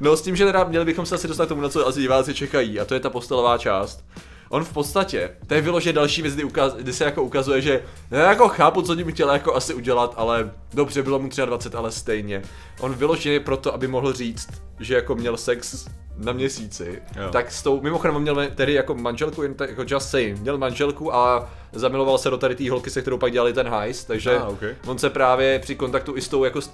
No 0.00 0.16
s 0.16 0.22
tím, 0.22 0.36
že 0.36 0.46
teda 0.46 0.64
měli 0.64 0.84
bychom 0.84 1.06
se 1.06 1.14
asi 1.14 1.28
dostat 1.28 1.46
k 1.46 1.48
tomu, 1.48 1.62
na 1.62 1.68
co 1.68 1.86
asi 1.86 2.00
diváci 2.00 2.34
čekají, 2.34 2.80
a 2.80 2.84
to 2.84 2.94
je 2.94 3.00
ta 3.00 3.10
postelová 3.10 3.58
část. 3.58 4.04
On 4.50 4.64
v 4.64 4.72
podstatě, 4.72 5.30
to 5.46 5.54
je 5.54 5.60
vyloženě 5.60 5.92
další 5.92 6.22
věc, 6.22 6.34
kdy, 6.34 6.44
ukaz, 6.44 6.74
kdy 6.74 6.92
se 6.92 7.04
jako 7.04 7.22
ukazuje, 7.22 7.60
že 7.60 7.82
já 8.10 8.28
jako 8.28 8.48
chápu, 8.48 8.82
co 8.82 8.96
tím 8.96 9.12
chtěl 9.12 9.30
jako 9.30 9.54
asi 9.54 9.74
udělat, 9.74 10.14
ale 10.16 10.50
dobře, 10.74 11.02
bylo 11.02 11.18
mu 11.18 11.28
23, 11.46 11.76
ale 11.76 11.92
stejně. 11.92 12.42
On 12.80 12.94
vyloženě 12.94 13.40
proto, 13.40 13.74
aby 13.74 13.86
mohl 13.86 14.12
říct, 14.12 14.48
že 14.80 14.94
jako 14.94 15.14
měl 15.14 15.36
sex 15.36 15.86
na 16.24 16.32
měsíci, 16.32 17.02
Jo. 17.16 17.28
tak 17.32 17.52
s 17.52 17.62
tou, 17.62 17.80
mimochodem 17.80 18.16
on 18.16 18.22
měl 18.22 18.46
tedy 18.54 18.72
jako 18.74 18.94
manželku, 18.94 19.42
jen 19.42 19.54
tak, 19.54 19.70
jako 19.70 19.84
just 19.86 20.10
saying, 20.10 20.40
měl 20.40 20.58
manželku 20.58 21.14
a 21.14 21.48
zamiloval 21.72 22.18
se 22.18 22.30
do 22.30 22.38
tady 22.38 22.54
té 22.54 22.70
holky, 22.70 22.90
se 22.90 23.00
kterou 23.00 23.18
pak 23.18 23.32
dělali 23.32 23.52
ten 23.52 23.68
heist, 23.68 24.06
takže 24.06 24.38
Ah, 24.38 24.48
ok. 24.48 24.62
on 24.86 24.98
se 24.98 25.10
právě 25.10 25.58
při 25.58 25.74
kontaktu 25.74 26.16
i 26.16 26.20
s 26.22 26.28
tou 26.28 26.44
jako 26.44 26.60
s- 26.60 26.70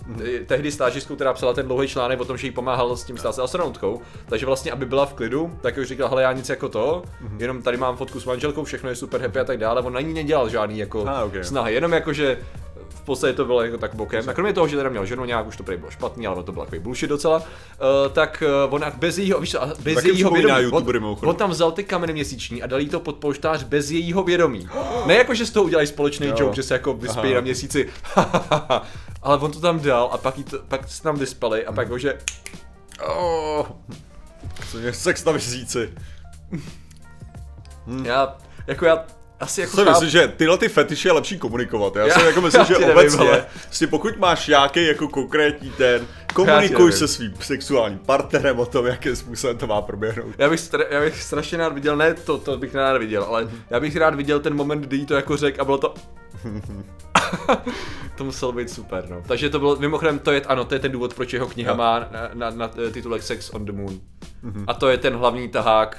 tehdy 0.47 0.73
stážistkou, 0.73 1.15
která 1.15 1.33
psala 1.33 1.53
ten 1.55 1.67
dlouhý 1.67 1.89
článek 1.89 2.21
o 2.21 2.25
tom, 2.25 2.37
že 2.37 2.47
jí 2.47 2.51
pomáhal 2.51 2.97
s 2.97 3.05
tím 3.05 3.19
stát 3.19 3.35
se 3.35 3.43
astronautkou, 3.43 4.01
takže 4.29 4.47
vlastně, 4.47 4.73
aby 4.73 4.87
byla 4.87 5.07
v 5.07 5.15
klidu, 5.15 5.59
tak 5.63 5.77
už 5.79 5.89
říkal, 5.89 6.09
hele, 6.09 6.23
já 6.23 6.33
nic 6.33 6.49
jako 6.49 6.69
to, 6.69 7.03
Mhm. 7.21 7.41
jenom 7.41 7.63
tady 7.63 7.77
mám 7.77 7.97
fotku 7.97 8.21
s 8.21 8.25
manželkou, 8.25 8.65
všechno 8.65 8.89
je 8.89 8.97
super 8.97 9.21
happy 9.21 9.39
a 9.39 9.45
tak 9.45 9.59
dále, 9.59 9.83
on 9.83 9.93
na 9.93 10.01
ní 10.01 10.15
nedělal 10.15 10.49
žádný 10.49 10.79
jako 10.79 11.05
Ah, 11.09 11.25
ok. 11.27 11.33
snahy, 11.45 11.75
jenom 11.75 11.93
jako, 11.93 12.13
že 12.13 12.39
podstatě 13.07 13.33
to 13.33 13.45
bylo 13.45 13.63
jako 13.63 13.79
tak 13.79 13.95
bokem. 13.95 14.29
A 14.29 14.33
kromě 14.33 14.53
toho, 14.53 14.69
že 14.69 14.77
teda 14.77 14.89
měl 14.89 15.07
ženu, 15.07 15.25
nějak 15.25 15.47
už 15.47 15.57
to 15.57 15.63
prý 15.63 15.77
bylo 15.77 15.91
špatný, 15.91 16.27
ale 16.27 16.43
to 16.43 16.53
bylo 16.53 16.65
takový 16.65 16.83
bullshit 16.83 17.11
docela, 17.11 17.37
uh, 17.37 17.45
tak 18.13 18.43
uh, 18.67 18.75
on 18.75 18.85
bez 18.97 19.19
jejího, 19.19 19.41
víš 19.41 19.55
a 19.55 19.67
bez 19.67 19.95
Taky 19.95 20.09
jejího 20.09 20.31
vědomí, 20.31 20.67
on, 20.67 20.85
on, 21.29 21.37
tam 21.37 21.51
vzal 21.51 21.73
ty 21.73 21.85
kameny 21.85 22.13
měsíční 22.13 22.63
a 22.63 22.67
dal 22.67 22.81
jí 22.81 22.89
to 22.89 23.01
pod 23.01 23.17
polštář 23.17 23.65
bez 23.65 23.91
jejího 23.91 24.23
vědomí. 24.23 24.69
Ne 25.07 25.15
jako, 25.15 25.35
že 25.35 25.47
z 25.47 25.51
toho 25.51 25.65
udělají 25.65 25.87
společný 25.87 26.27
Jo. 26.27 26.35
joke, 26.39 26.57
že 26.57 26.63
se 26.63 26.75
jako 26.75 26.95
vyspějí 26.95 27.35
na 27.35 27.41
měsíci, 27.41 27.89
ale 29.23 29.39
on 29.39 29.53
to 29.53 29.61
tam 29.61 29.81
dal 29.81 30.09
a 30.13 30.19
pak, 30.19 30.35
to, 30.51 30.59
pak 30.69 30.89
se 30.89 31.03
tam 31.03 31.17
vyspali 31.17 31.67
a 31.67 31.73
pak 31.73 31.89
ho, 31.89 31.99
že 31.99 32.19
oh, 33.09 33.67
Co 34.71 34.79
je 34.79 34.93
sex 34.93 35.25
na 35.25 35.33
měsíci. 35.33 35.91
já, 38.03 38.37
jako 38.67 38.85
já, 38.85 39.05
asi 39.41 39.61
jako 39.61 39.77
Co 39.77 39.85
chápu- 39.85 39.91
myslím, 39.91 40.11
že 40.11 40.33
tyhle 40.37 40.59
ty 40.59 40.69
fetiše 40.69 41.09
je 41.09 41.13
lepší 41.13 41.39
komunikovat. 41.39 41.97
Já, 41.97 42.07
Já- 42.07 42.15
si 42.19 42.27
jako 42.27 42.41
myslím, 42.41 42.61
já 42.61 42.67
že 42.67 42.75
nevím, 42.79 42.91
obecně, 42.91 43.29
ale- 43.29 43.47
prostě 43.65 43.87
pokud 43.87 44.17
máš 44.19 44.47
nějaký 44.49 44.87
jako 44.87 45.09
konkrétní 45.09 45.71
ten, 45.71 46.07
komunikuj 46.35 46.93
se 46.93 47.09
svým 47.09 47.35
sexuálním 47.41 47.99
partnerem 47.99 48.59
o 48.61 48.67
tom, 48.67 48.87
jakým 48.87 49.17
způsobem 49.17 49.59
to 49.59 49.67
má 49.67 49.83
proběhnout. 49.83 50.35
Já 50.39 50.49
bych, 50.51 50.61
stra- 50.61 50.87
já 50.91 51.01
bych 51.01 51.23
strašně 51.23 51.59
rád 51.59 51.73
viděl, 51.73 51.97
ne 51.97 52.15
to, 52.15 52.39
to 52.39 52.57
bych 52.59 52.75
rád 52.75 52.99
viděl, 52.99 53.23
ale 53.23 53.49
já 53.71 53.81
bych 53.81 53.97
rád 53.97 54.15
viděl 54.15 54.41
ten 54.41 54.55
moment, 54.55 54.81
kdy 54.81 54.97
jí 54.97 55.07
to 55.07 55.15
jako 55.15 55.37
řek 55.37 55.59
a 55.59 55.65
bylo 55.65 55.79
to... 55.79 55.95
to 58.17 58.25
muselo 58.25 58.53
být 58.53 58.71
super, 58.71 59.05
no. 59.11 59.23
Takže 59.29 59.51
to 59.51 59.59
bylo, 59.59 59.77
mimochodem, 59.77 60.19
to 60.19 60.33
je, 60.33 60.41
ano, 60.41 60.65
to 60.65 60.75
je 60.75 60.79
ten 60.79 60.93
důvod, 60.93 61.15
proč 61.15 61.33
jeho 61.33 61.47
kniha 61.47 61.71
Jo. 61.71 61.77
má 61.77 61.99
na, 61.99 62.31
na, 62.35 62.51
na 62.51 62.69
titulek 62.93 63.23
Sex 63.23 63.51
on 63.51 63.65
the 63.65 63.73
Moon. 63.73 64.01
A 64.67 64.75
to 64.75 64.89
je 64.89 64.99
ten 64.99 65.15
hlavní 65.17 65.49
tahák 65.49 65.99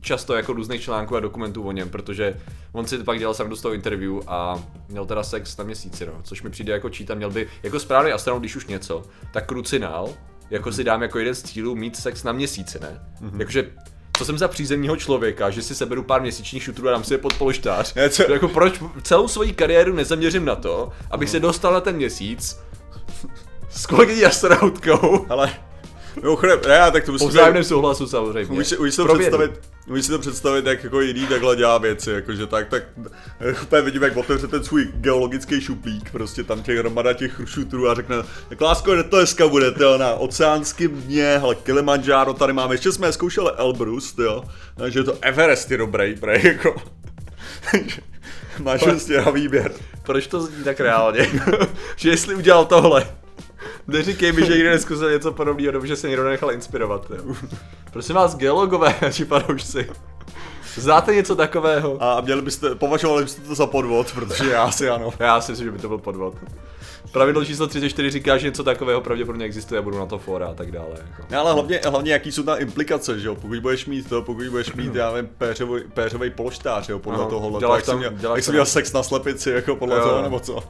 často 0.00 0.34
jako 0.34 0.52
různých 0.52 0.82
článků 0.82 1.16
a 1.16 1.20
dokumentů 1.20 1.62
o 1.62 1.72
něm, 1.72 1.88
protože 1.88 2.36
on 2.72 2.86
si 2.86 2.98
pak 2.98 3.18
dělal 3.18 3.34
sám 3.34 3.56
z 3.56 3.60
toho 3.60 3.74
interview 3.74 4.12
a 4.26 4.62
měl 4.88 5.06
teda 5.06 5.22
sex 5.22 5.56
na 5.56 5.64
měsíci, 5.64 6.06
no, 6.06 6.12
což 6.22 6.42
mi 6.42 6.50
přijde 6.50 6.72
jako 6.72 6.90
čítat, 6.90 7.14
měl 7.14 7.30
by, 7.30 7.48
jako 7.62 7.80
správný 7.80 8.12
astronaut, 8.12 8.40
když 8.40 8.56
už 8.56 8.66
něco, 8.66 9.02
tak 9.32 9.46
krucinál, 9.46 10.08
jako 10.50 10.72
si 10.72 10.84
dám 10.84 11.02
jako 11.02 11.18
jeden 11.18 11.34
z 11.34 11.42
cílů 11.42 11.74
mít 11.74 11.96
sex 11.96 12.22
na 12.24 12.32
měsíci, 12.32 12.78
ne? 12.80 13.00
Jakože 13.38 13.70
co 14.18 14.24
jsem 14.24 14.38
za 14.38 14.48
přízemního 14.48 14.96
člověka, 14.96 15.50
že 15.50 15.62
si 15.62 15.74
seberu 15.74 16.02
pár 16.02 16.20
měsíčních 16.20 16.62
šutrů 16.62 16.88
a 16.88 16.90
dám 16.90 17.04
si 17.04 17.14
je 17.14 17.18
pod 17.18 17.34
polštář. 17.34 17.94
Ne, 17.94 18.10
co- 18.10 18.32
Jako 18.32 18.48
proč 18.48 18.82
celou 19.02 19.28
svoji 19.28 19.52
kariéru 19.52 19.94
nezaměřím 19.94 20.44
na 20.44 20.56
to, 20.56 20.92
abych 21.10 21.30
se 21.30 21.40
dostal 21.40 21.72
na 21.72 21.80
ten 21.80 21.96
měsíc 21.96 22.58
s 23.70 23.86
kolegyní 23.86 24.24
astronautkou 24.24 25.26
Ale, 25.28 25.50
mimochodem, 26.22 26.60
ne, 26.68 26.90
tak 26.90 27.04
to 27.04 27.06
po 27.06 27.12
musím 27.12 27.28
vzájemném 27.28 27.64
souhlasu 27.64 28.06
samozřejmě. 28.06 28.52
Umíš 28.78 28.94
si 28.94 28.96
to 28.96 29.14
představit, 29.14 29.60
umíš 29.88 30.04
si 30.04 30.10
to 30.12 30.18
představit, 30.18 30.66
jak 30.66 30.84
jako 30.84 31.00
jiný 31.00 31.26
takhle 31.26 31.56
dělá 31.56 31.78
věci, 31.78 32.10
jakože 32.10 32.46
tak, 32.46 32.68
tak 32.68 32.82
úplně 33.62 33.82
vidím, 33.82 34.02
jak 34.02 34.16
otevře 34.16 34.46
ten 34.48 34.64
svůj 34.64 34.88
geologický 34.94 35.60
šuplík, 35.60 36.10
prostě 36.10 36.44
tam 36.44 36.62
těch 36.62 36.78
hromada 36.78 37.12
těch 37.12 37.40
šutrů 37.44 37.88
a 37.88 37.94
řekne, 37.94 38.16
tak 38.48 38.60
lásko, 38.60 38.94
kde 38.94 39.02
to 39.02 39.16
dneska 39.16 39.48
bude, 39.48 39.70
tyjo, 39.70 39.98
na 39.98 40.14
oceánském 40.14 40.90
dně, 40.90 41.38
hele, 41.38 41.54
Kilimanjaro 41.54 42.34
tady 42.34 42.52
máme, 42.52 42.74
ještě 42.74 42.92
jsme 42.92 43.12
zkoušeli 43.12 43.50
Elbrus, 43.56 44.14
jo, 44.18 44.44
takže 44.76 44.98
je 44.98 45.04
to 45.04 45.16
Everest 45.20 45.70
je 45.70 45.78
dobrý, 45.78 46.14
prej, 46.14 46.40
jako. 46.46 46.82
Máš 48.58 48.82
prostě 48.82 49.16
na 49.16 49.30
výběr. 49.30 49.72
Proč 50.02 50.26
to 50.26 50.40
zní 50.40 50.64
tak 50.64 50.80
reálně? 50.80 51.30
že 51.96 52.10
jestli 52.10 52.34
udělal 52.34 52.64
tohle, 52.64 53.06
neříkej 53.88 54.32
mi, 54.32 54.46
že 54.46 54.52
někdo 54.52 54.70
neskusil 54.70 55.10
něco 55.10 55.32
podobného, 55.32 55.72
nebo 55.72 55.86
že 55.86 55.96
se 55.96 56.08
někdo 56.08 56.24
nechal 56.28 56.52
inspirovat. 56.52 57.06
Jo. 57.16 57.34
Prosím 57.92 58.14
vás, 58.14 58.36
geologové, 58.36 58.94
či 59.12 59.24
panoušci, 59.24 59.88
znáte 60.76 61.14
něco 61.14 61.36
takového? 61.36 61.96
A 62.02 62.20
měli 62.20 62.42
byste, 62.42 62.74
považovali 62.74 63.22
byste 63.22 63.42
to 63.42 63.54
za 63.54 63.66
podvod, 63.66 64.12
protože 64.14 64.50
já 64.50 64.70
si 64.70 64.88
ano. 64.88 65.10
Já 65.18 65.40
si 65.40 65.52
myslím, 65.52 65.66
že 65.66 65.72
by 65.72 65.78
to 65.78 65.88
byl 65.88 65.98
podvod. 65.98 66.34
Pravidlo 67.12 67.44
číslo 67.44 67.66
34 67.66 68.10
říká, 68.10 68.38
že 68.38 68.46
něco 68.46 68.64
takového 68.64 69.00
pravděpodobně 69.00 69.46
existuje 69.46 69.78
a 69.78 69.82
budu 69.82 69.98
na 69.98 70.06
to 70.06 70.18
fora 70.18 70.46
a 70.46 70.54
tak 70.54 70.70
dále. 70.70 70.88
Jako. 70.90 71.22
Ne, 71.30 71.36
ale 71.36 71.52
hlavně, 71.52 71.80
hlavně 71.88 72.12
jaký 72.12 72.32
jsou 72.32 72.42
tam 72.42 72.56
implikace, 72.60 73.20
že 73.20 73.28
jo? 73.28 73.34
Pokud 73.34 73.58
budeš 73.58 73.86
mít 73.86 74.08
to, 74.08 74.22
pokud 74.22 74.46
budeš 74.48 74.72
mít, 74.72 74.94
já 74.94 75.12
nevím, 75.12 75.30
péřový, 75.38 75.82
péřový 75.94 76.30
polštář, 76.30 76.88
jo, 76.88 76.98
podle 76.98 77.26
toho, 77.26 77.58
děláš 77.60 77.76
jak 77.78 77.84
jsi 77.84 77.90
tam- 77.90 77.98
měl, 77.98 78.12
děláš 78.12 78.36
jak 78.36 78.44
jsi 78.44 78.46
tam- 78.48 78.54
měl 78.54 78.66
sex 78.66 78.92
na 78.92 79.02
slepici, 79.02 79.50
jako 79.50 79.76
podle 79.76 79.96
Jo. 79.98 80.02
toho, 80.04 80.22
nebo 80.22 80.40
co? 80.40 80.62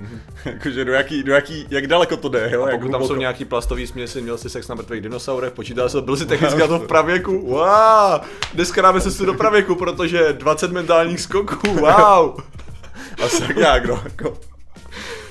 Jakože 0.44 0.84
do 0.84 0.92
jaký, 0.92 1.22
do 1.22 1.32
jaký, 1.32 1.66
jak 1.70 1.86
daleko 1.86 2.16
to 2.16 2.28
jde, 2.28 2.50
jo? 2.52 2.64
A 2.64 2.70
jak 2.70 2.80
pokud 2.80 2.92
tam 2.92 3.04
jsou 3.04 3.16
nějaký 3.16 3.44
plastový 3.44 3.86
směsi, 3.86 4.22
měl 4.22 4.38
jsi 4.38 4.50
sex 4.50 4.68
na 4.68 4.74
mrtvých 4.74 5.00
dinosaurech, 5.00 5.52
počítal 5.52 5.88
se, 5.88 6.00
byl 6.00 6.16
si 6.16 6.26
technicky 6.26 6.60
na 6.60 6.66
to 6.66 6.78
v 6.78 6.86
pravěku, 6.86 7.46
wow! 7.46 8.20
Dneska 8.54 8.82
dáme 8.82 9.00
se 9.00 9.26
do 9.26 9.34
pravěku, 9.34 9.74
protože 9.74 10.32
20 10.32 10.72
mentálních 10.72 11.20
skoků, 11.20 11.74
wow! 11.74 12.40
Asi 13.24 13.42
tak 13.46 13.56
nějak, 13.56 13.86
no, 13.86 14.00
jako. 14.04 14.38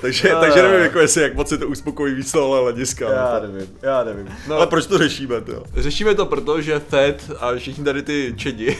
Takže, 0.00 0.32
No, 0.32 0.40
takže 0.40 0.62
nevím, 0.62 0.80
jako 0.80 0.98
jestli, 0.98 1.22
jak 1.22 1.34
moc 1.34 1.48
si 1.48 1.58
to 1.58 1.68
uspokojí 1.68 2.14
víc 2.14 2.32
tohle 2.32 2.60
hlediska. 2.60 3.10
Já 3.10 3.40
no. 3.42 3.52
nevím, 3.52 3.68
já 3.82 4.04
nevím. 4.04 4.28
No, 4.48 4.56
Ale 4.56 4.66
proč 4.66 4.86
to 4.86 4.98
řešíme, 4.98 5.34
jo? 5.46 5.62
Řešíme 5.76 6.14
to 6.14 6.26
proto, 6.26 6.60
že 6.60 6.78
Fed 6.80 7.30
a 7.40 7.54
všichni 7.56 7.84
tady 7.84 8.02
ty 8.02 8.34
čedi, 8.36 8.78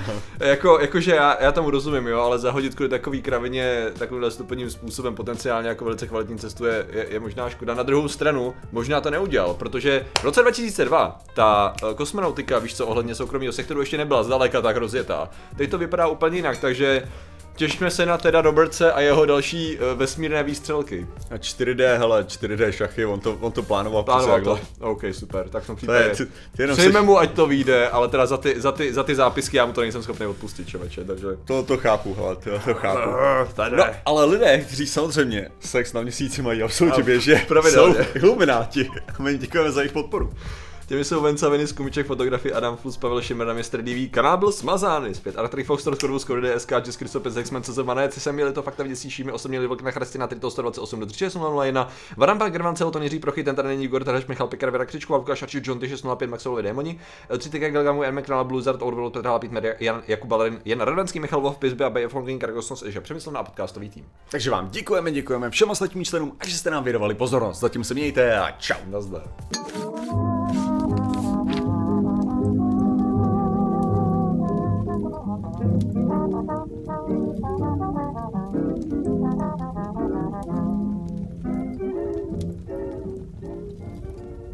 jako, 0.40 0.78
jakože 0.80 1.14
já, 1.14 1.36
já 1.40 1.52
tomu 1.52 1.70
rozumím, 1.70 2.06
jo, 2.06 2.20
ale 2.20 2.38
zahodit 2.38 2.74
kvůli 2.74 2.88
takový 2.88 3.22
kravině 3.22 3.86
takovým 3.98 4.30
stupňovým 4.30 4.70
způsobem 4.70 5.14
potenciálně 5.14 5.68
jako 5.68 5.84
velice 5.84 6.06
kvalitní 6.06 6.38
cestu 6.38 6.64
je, 6.64 6.86
je, 6.90 7.06
je, 7.10 7.20
možná 7.20 7.50
škoda. 7.50 7.74
Na 7.74 7.82
druhou 7.82 8.08
stranu, 8.08 8.54
možná 8.72 9.00
to 9.00 9.10
neudělal, 9.10 9.54
protože 9.54 10.06
v 10.20 10.24
roce 10.24 10.42
2002 10.42 11.18
ta 11.34 11.74
eh, 11.90 11.94
kosmonautika, 11.94 12.58
víš 12.58 12.76
co, 12.76 12.86
ohledně 12.86 13.14
soukromého 13.14 13.52
sektoru 13.52 13.80
ještě 13.80 13.98
nebyla 13.98 14.22
zdaleka 14.22 14.62
tak 14.62 14.76
rozjetá. 14.76 15.30
Teď 15.56 15.70
to 15.70 15.78
vypadá 15.78 16.06
úplně 16.06 16.36
jinak, 16.36 16.58
takže 16.58 17.02
těšíme 17.58 17.90
se 17.90 18.06
na 18.06 18.18
teda 18.18 18.40
Robertse 18.40 18.92
a 18.92 19.00
jeho 19.00 19.26
další 19.26 19.78
eh, 19.78 19.94
vesmírné 19.94 20.42
výstřelky. 20.42 21.06
A 21.30 21.36
4D, 21.36 21.96
hele, 21.98 22.22
4D 22.22 22.70
šachy, 22.70 23.06
on 23.06 23.20
to, 23.20 23.36
on 23.40 23.52
to 23.52 23.62
plánoval 23.62 24.02
Plánoval 24.02 24.40
přesně 24.40 24.44
to. 24.54 24.56
takhle. 24.56 24.90
OK, 24.90 25.02
super, 25.18 25.48
tak 25.48 25.62
v 25.62 25.66
tom 25.66 25.76
To 25.76 25.92
je, 25.92 26.10
případě. 26.10 26.30
ty, 26.30 26.32
ty 26.56 26.62
jenom 26.62 26.76
Přejme 26.76 26.98
seš, 26.98 27.06
mu, 27.06 27.18
ať 27.18 27.30
to 27.30 27.46
vyjde, 27.46 27.88
ale 27.88 28.08
teda 28.08 28.26
za 28.26 28.36
ty, 28.36 28.60
za 28.60 28.72
ty, 28.72 28.92
za 28.94 29.02
ty 29.02 29.14
zápisky 29.14 29.56
já 29.56 29.66
mu 29.66 29.72
to 29.72 29.80
nejsem 29.80 30.02
schopný 30.02 30.26
odpustit, 30.26 30.68
čověče, 30.68 31.04
takže... 31.04 31.26
to, 31.44 31.62
to 31.62 31.76
chápu, 31.76 32.14
hele, 32.14 32.36
to, 32.36 32.50
to 32.64 32.74
chápu. 32.74 33.10
Tady. 33.54 33.76
No, 33.76 33.84
ale 34.06 34.24
lidé, 34.24 34.58
kteří 34.58 34.86
samozřejmě 34.86 35.48
sex 35.60 35.92
na 35.92 36.00
měsíci 36.02 36.42
mají 36.42 36.62
absolutně 36.62 37.02
běžně, 37.02 37.46
jsou 37.62 37.94
ilumináti. 38.14 38.88
A 39.18 39.22
my 39.22 39.30
jim 39.30 39.40
děkujeme 39.40 39.70
za 39.70 39.80
jejich 39.80 39.92
podporu. 39.92 40.32
Těmi 40.88 41.04
jsou 41.04 41.20
Venca 41.20 41.48
Veny 41.48 41.66
z 41.66 41.72
Kumiček 41.72 42.06
fotografie 42.06 42.54
Adam 42.54 42.76
Flus, 42.76 42.96
Pavel 42.96 43.22
Šimera, 43.22 43.54
Mr. 43.54 43.82
DV, 43.82 44.10
kanál 44.10 44.36
byl 44.36 44.52
smazány, 44.52 45.14
zpět 45.14 45.38
Artrik 45.38 45.66
Foster 45.66 45.94
z 45.94 45.98
Korvus 45.98 46.24
Kody 46.24 46.54
DSK, 46.54 46.70
Jess 46.70 46.96
Kristopec, 46.96 47.34
Hexman, 47.34 47.62
CZ 47.62 47.78
Mané, 47.78 48.10
jsem 48.12 48.34
měli 48.34 48.52
to 48.52 48.62
fakta 48.62 48.82
věcí 48.82 49.10
šími, 49.10 49.32
osobně 49.32 49.60
Vlk 49.60 49.82
na 49.82 49.90
Chrestina, 49.90 50.26
Trito 50.26 50.50
128 50.50 51.00
do 51.00 51.06
3601, 51.06 51.88
Varampa, 52.16 52.48
Gervan, 52.48 52.76
Celoton, 52.76 53.02
Jiří 53.02 53.18
Prochy, 53.18 53.44
ten 53.44 53.56
tady 53.56 53.68
není 53.68 53.84
Igor 53.84 54.04
Tareš, 54.04 54.26
Michal 54.26 54.48
Pikar, 54.48 54.70
Vera 54.70 54.84
Křičku, 54.84 55.14
Lukáš 55.14 55.42
Arčík, 55.42 55.66
John 55.66 55.80
605, 55.80 56.30
Maxovi 56.30 56.62
Démoni, 56.62 57.00
Citika 57.38 57.68
Galgamu, 57.68 58.02
N. 58.02 58.18
McNall, 58.18 58.44
Blizzard, 58.44 58.82
Orwell, 58.82 59.10
Petr 59.10 59.26
Halapít, 59.26 59.52
Media, 59.52 59.74
Jan 59.80 60.02
Jakub 60.08 60.28
Balerin, 60.28 60.60
Jan 60.64 60.80
Radvenský, 60.80 61.20
Michal 61.20 61.40
Vov, 61.40 61.58
Pizby 61.58 61.84
a 61.84 61.90
BF 61.90 62.14
Longin, 62.14 62.38
Kargosnos, 62.38 62.82
Eža 62.82 63.00
Přemyslovná 63.00 63.40
a 63.40 63.44
podcastový 63.44 63.90
tým. 63.90 64.04
Takže 64.30 64.50
vám 64.50 64.68
děkujeme, 64.70 65.12
děkujeme 65.12 65.50
všem 65.50 65.70
ostatním 65.70 66.04
členům 66.04 66.36
a 66.40 66.46
že 66.46 66.56
jste 66.56 66.70
nám 66.70 66.84
věnovali 66.84 67.14
pozornost. 67.14 67.60
Zatím 67.60 67.84
se 67.84 67.94
mějte 67.94 68.38
a 68.38 68.50
čau. 68.50 68.74
Nazdar. 68.86 69.22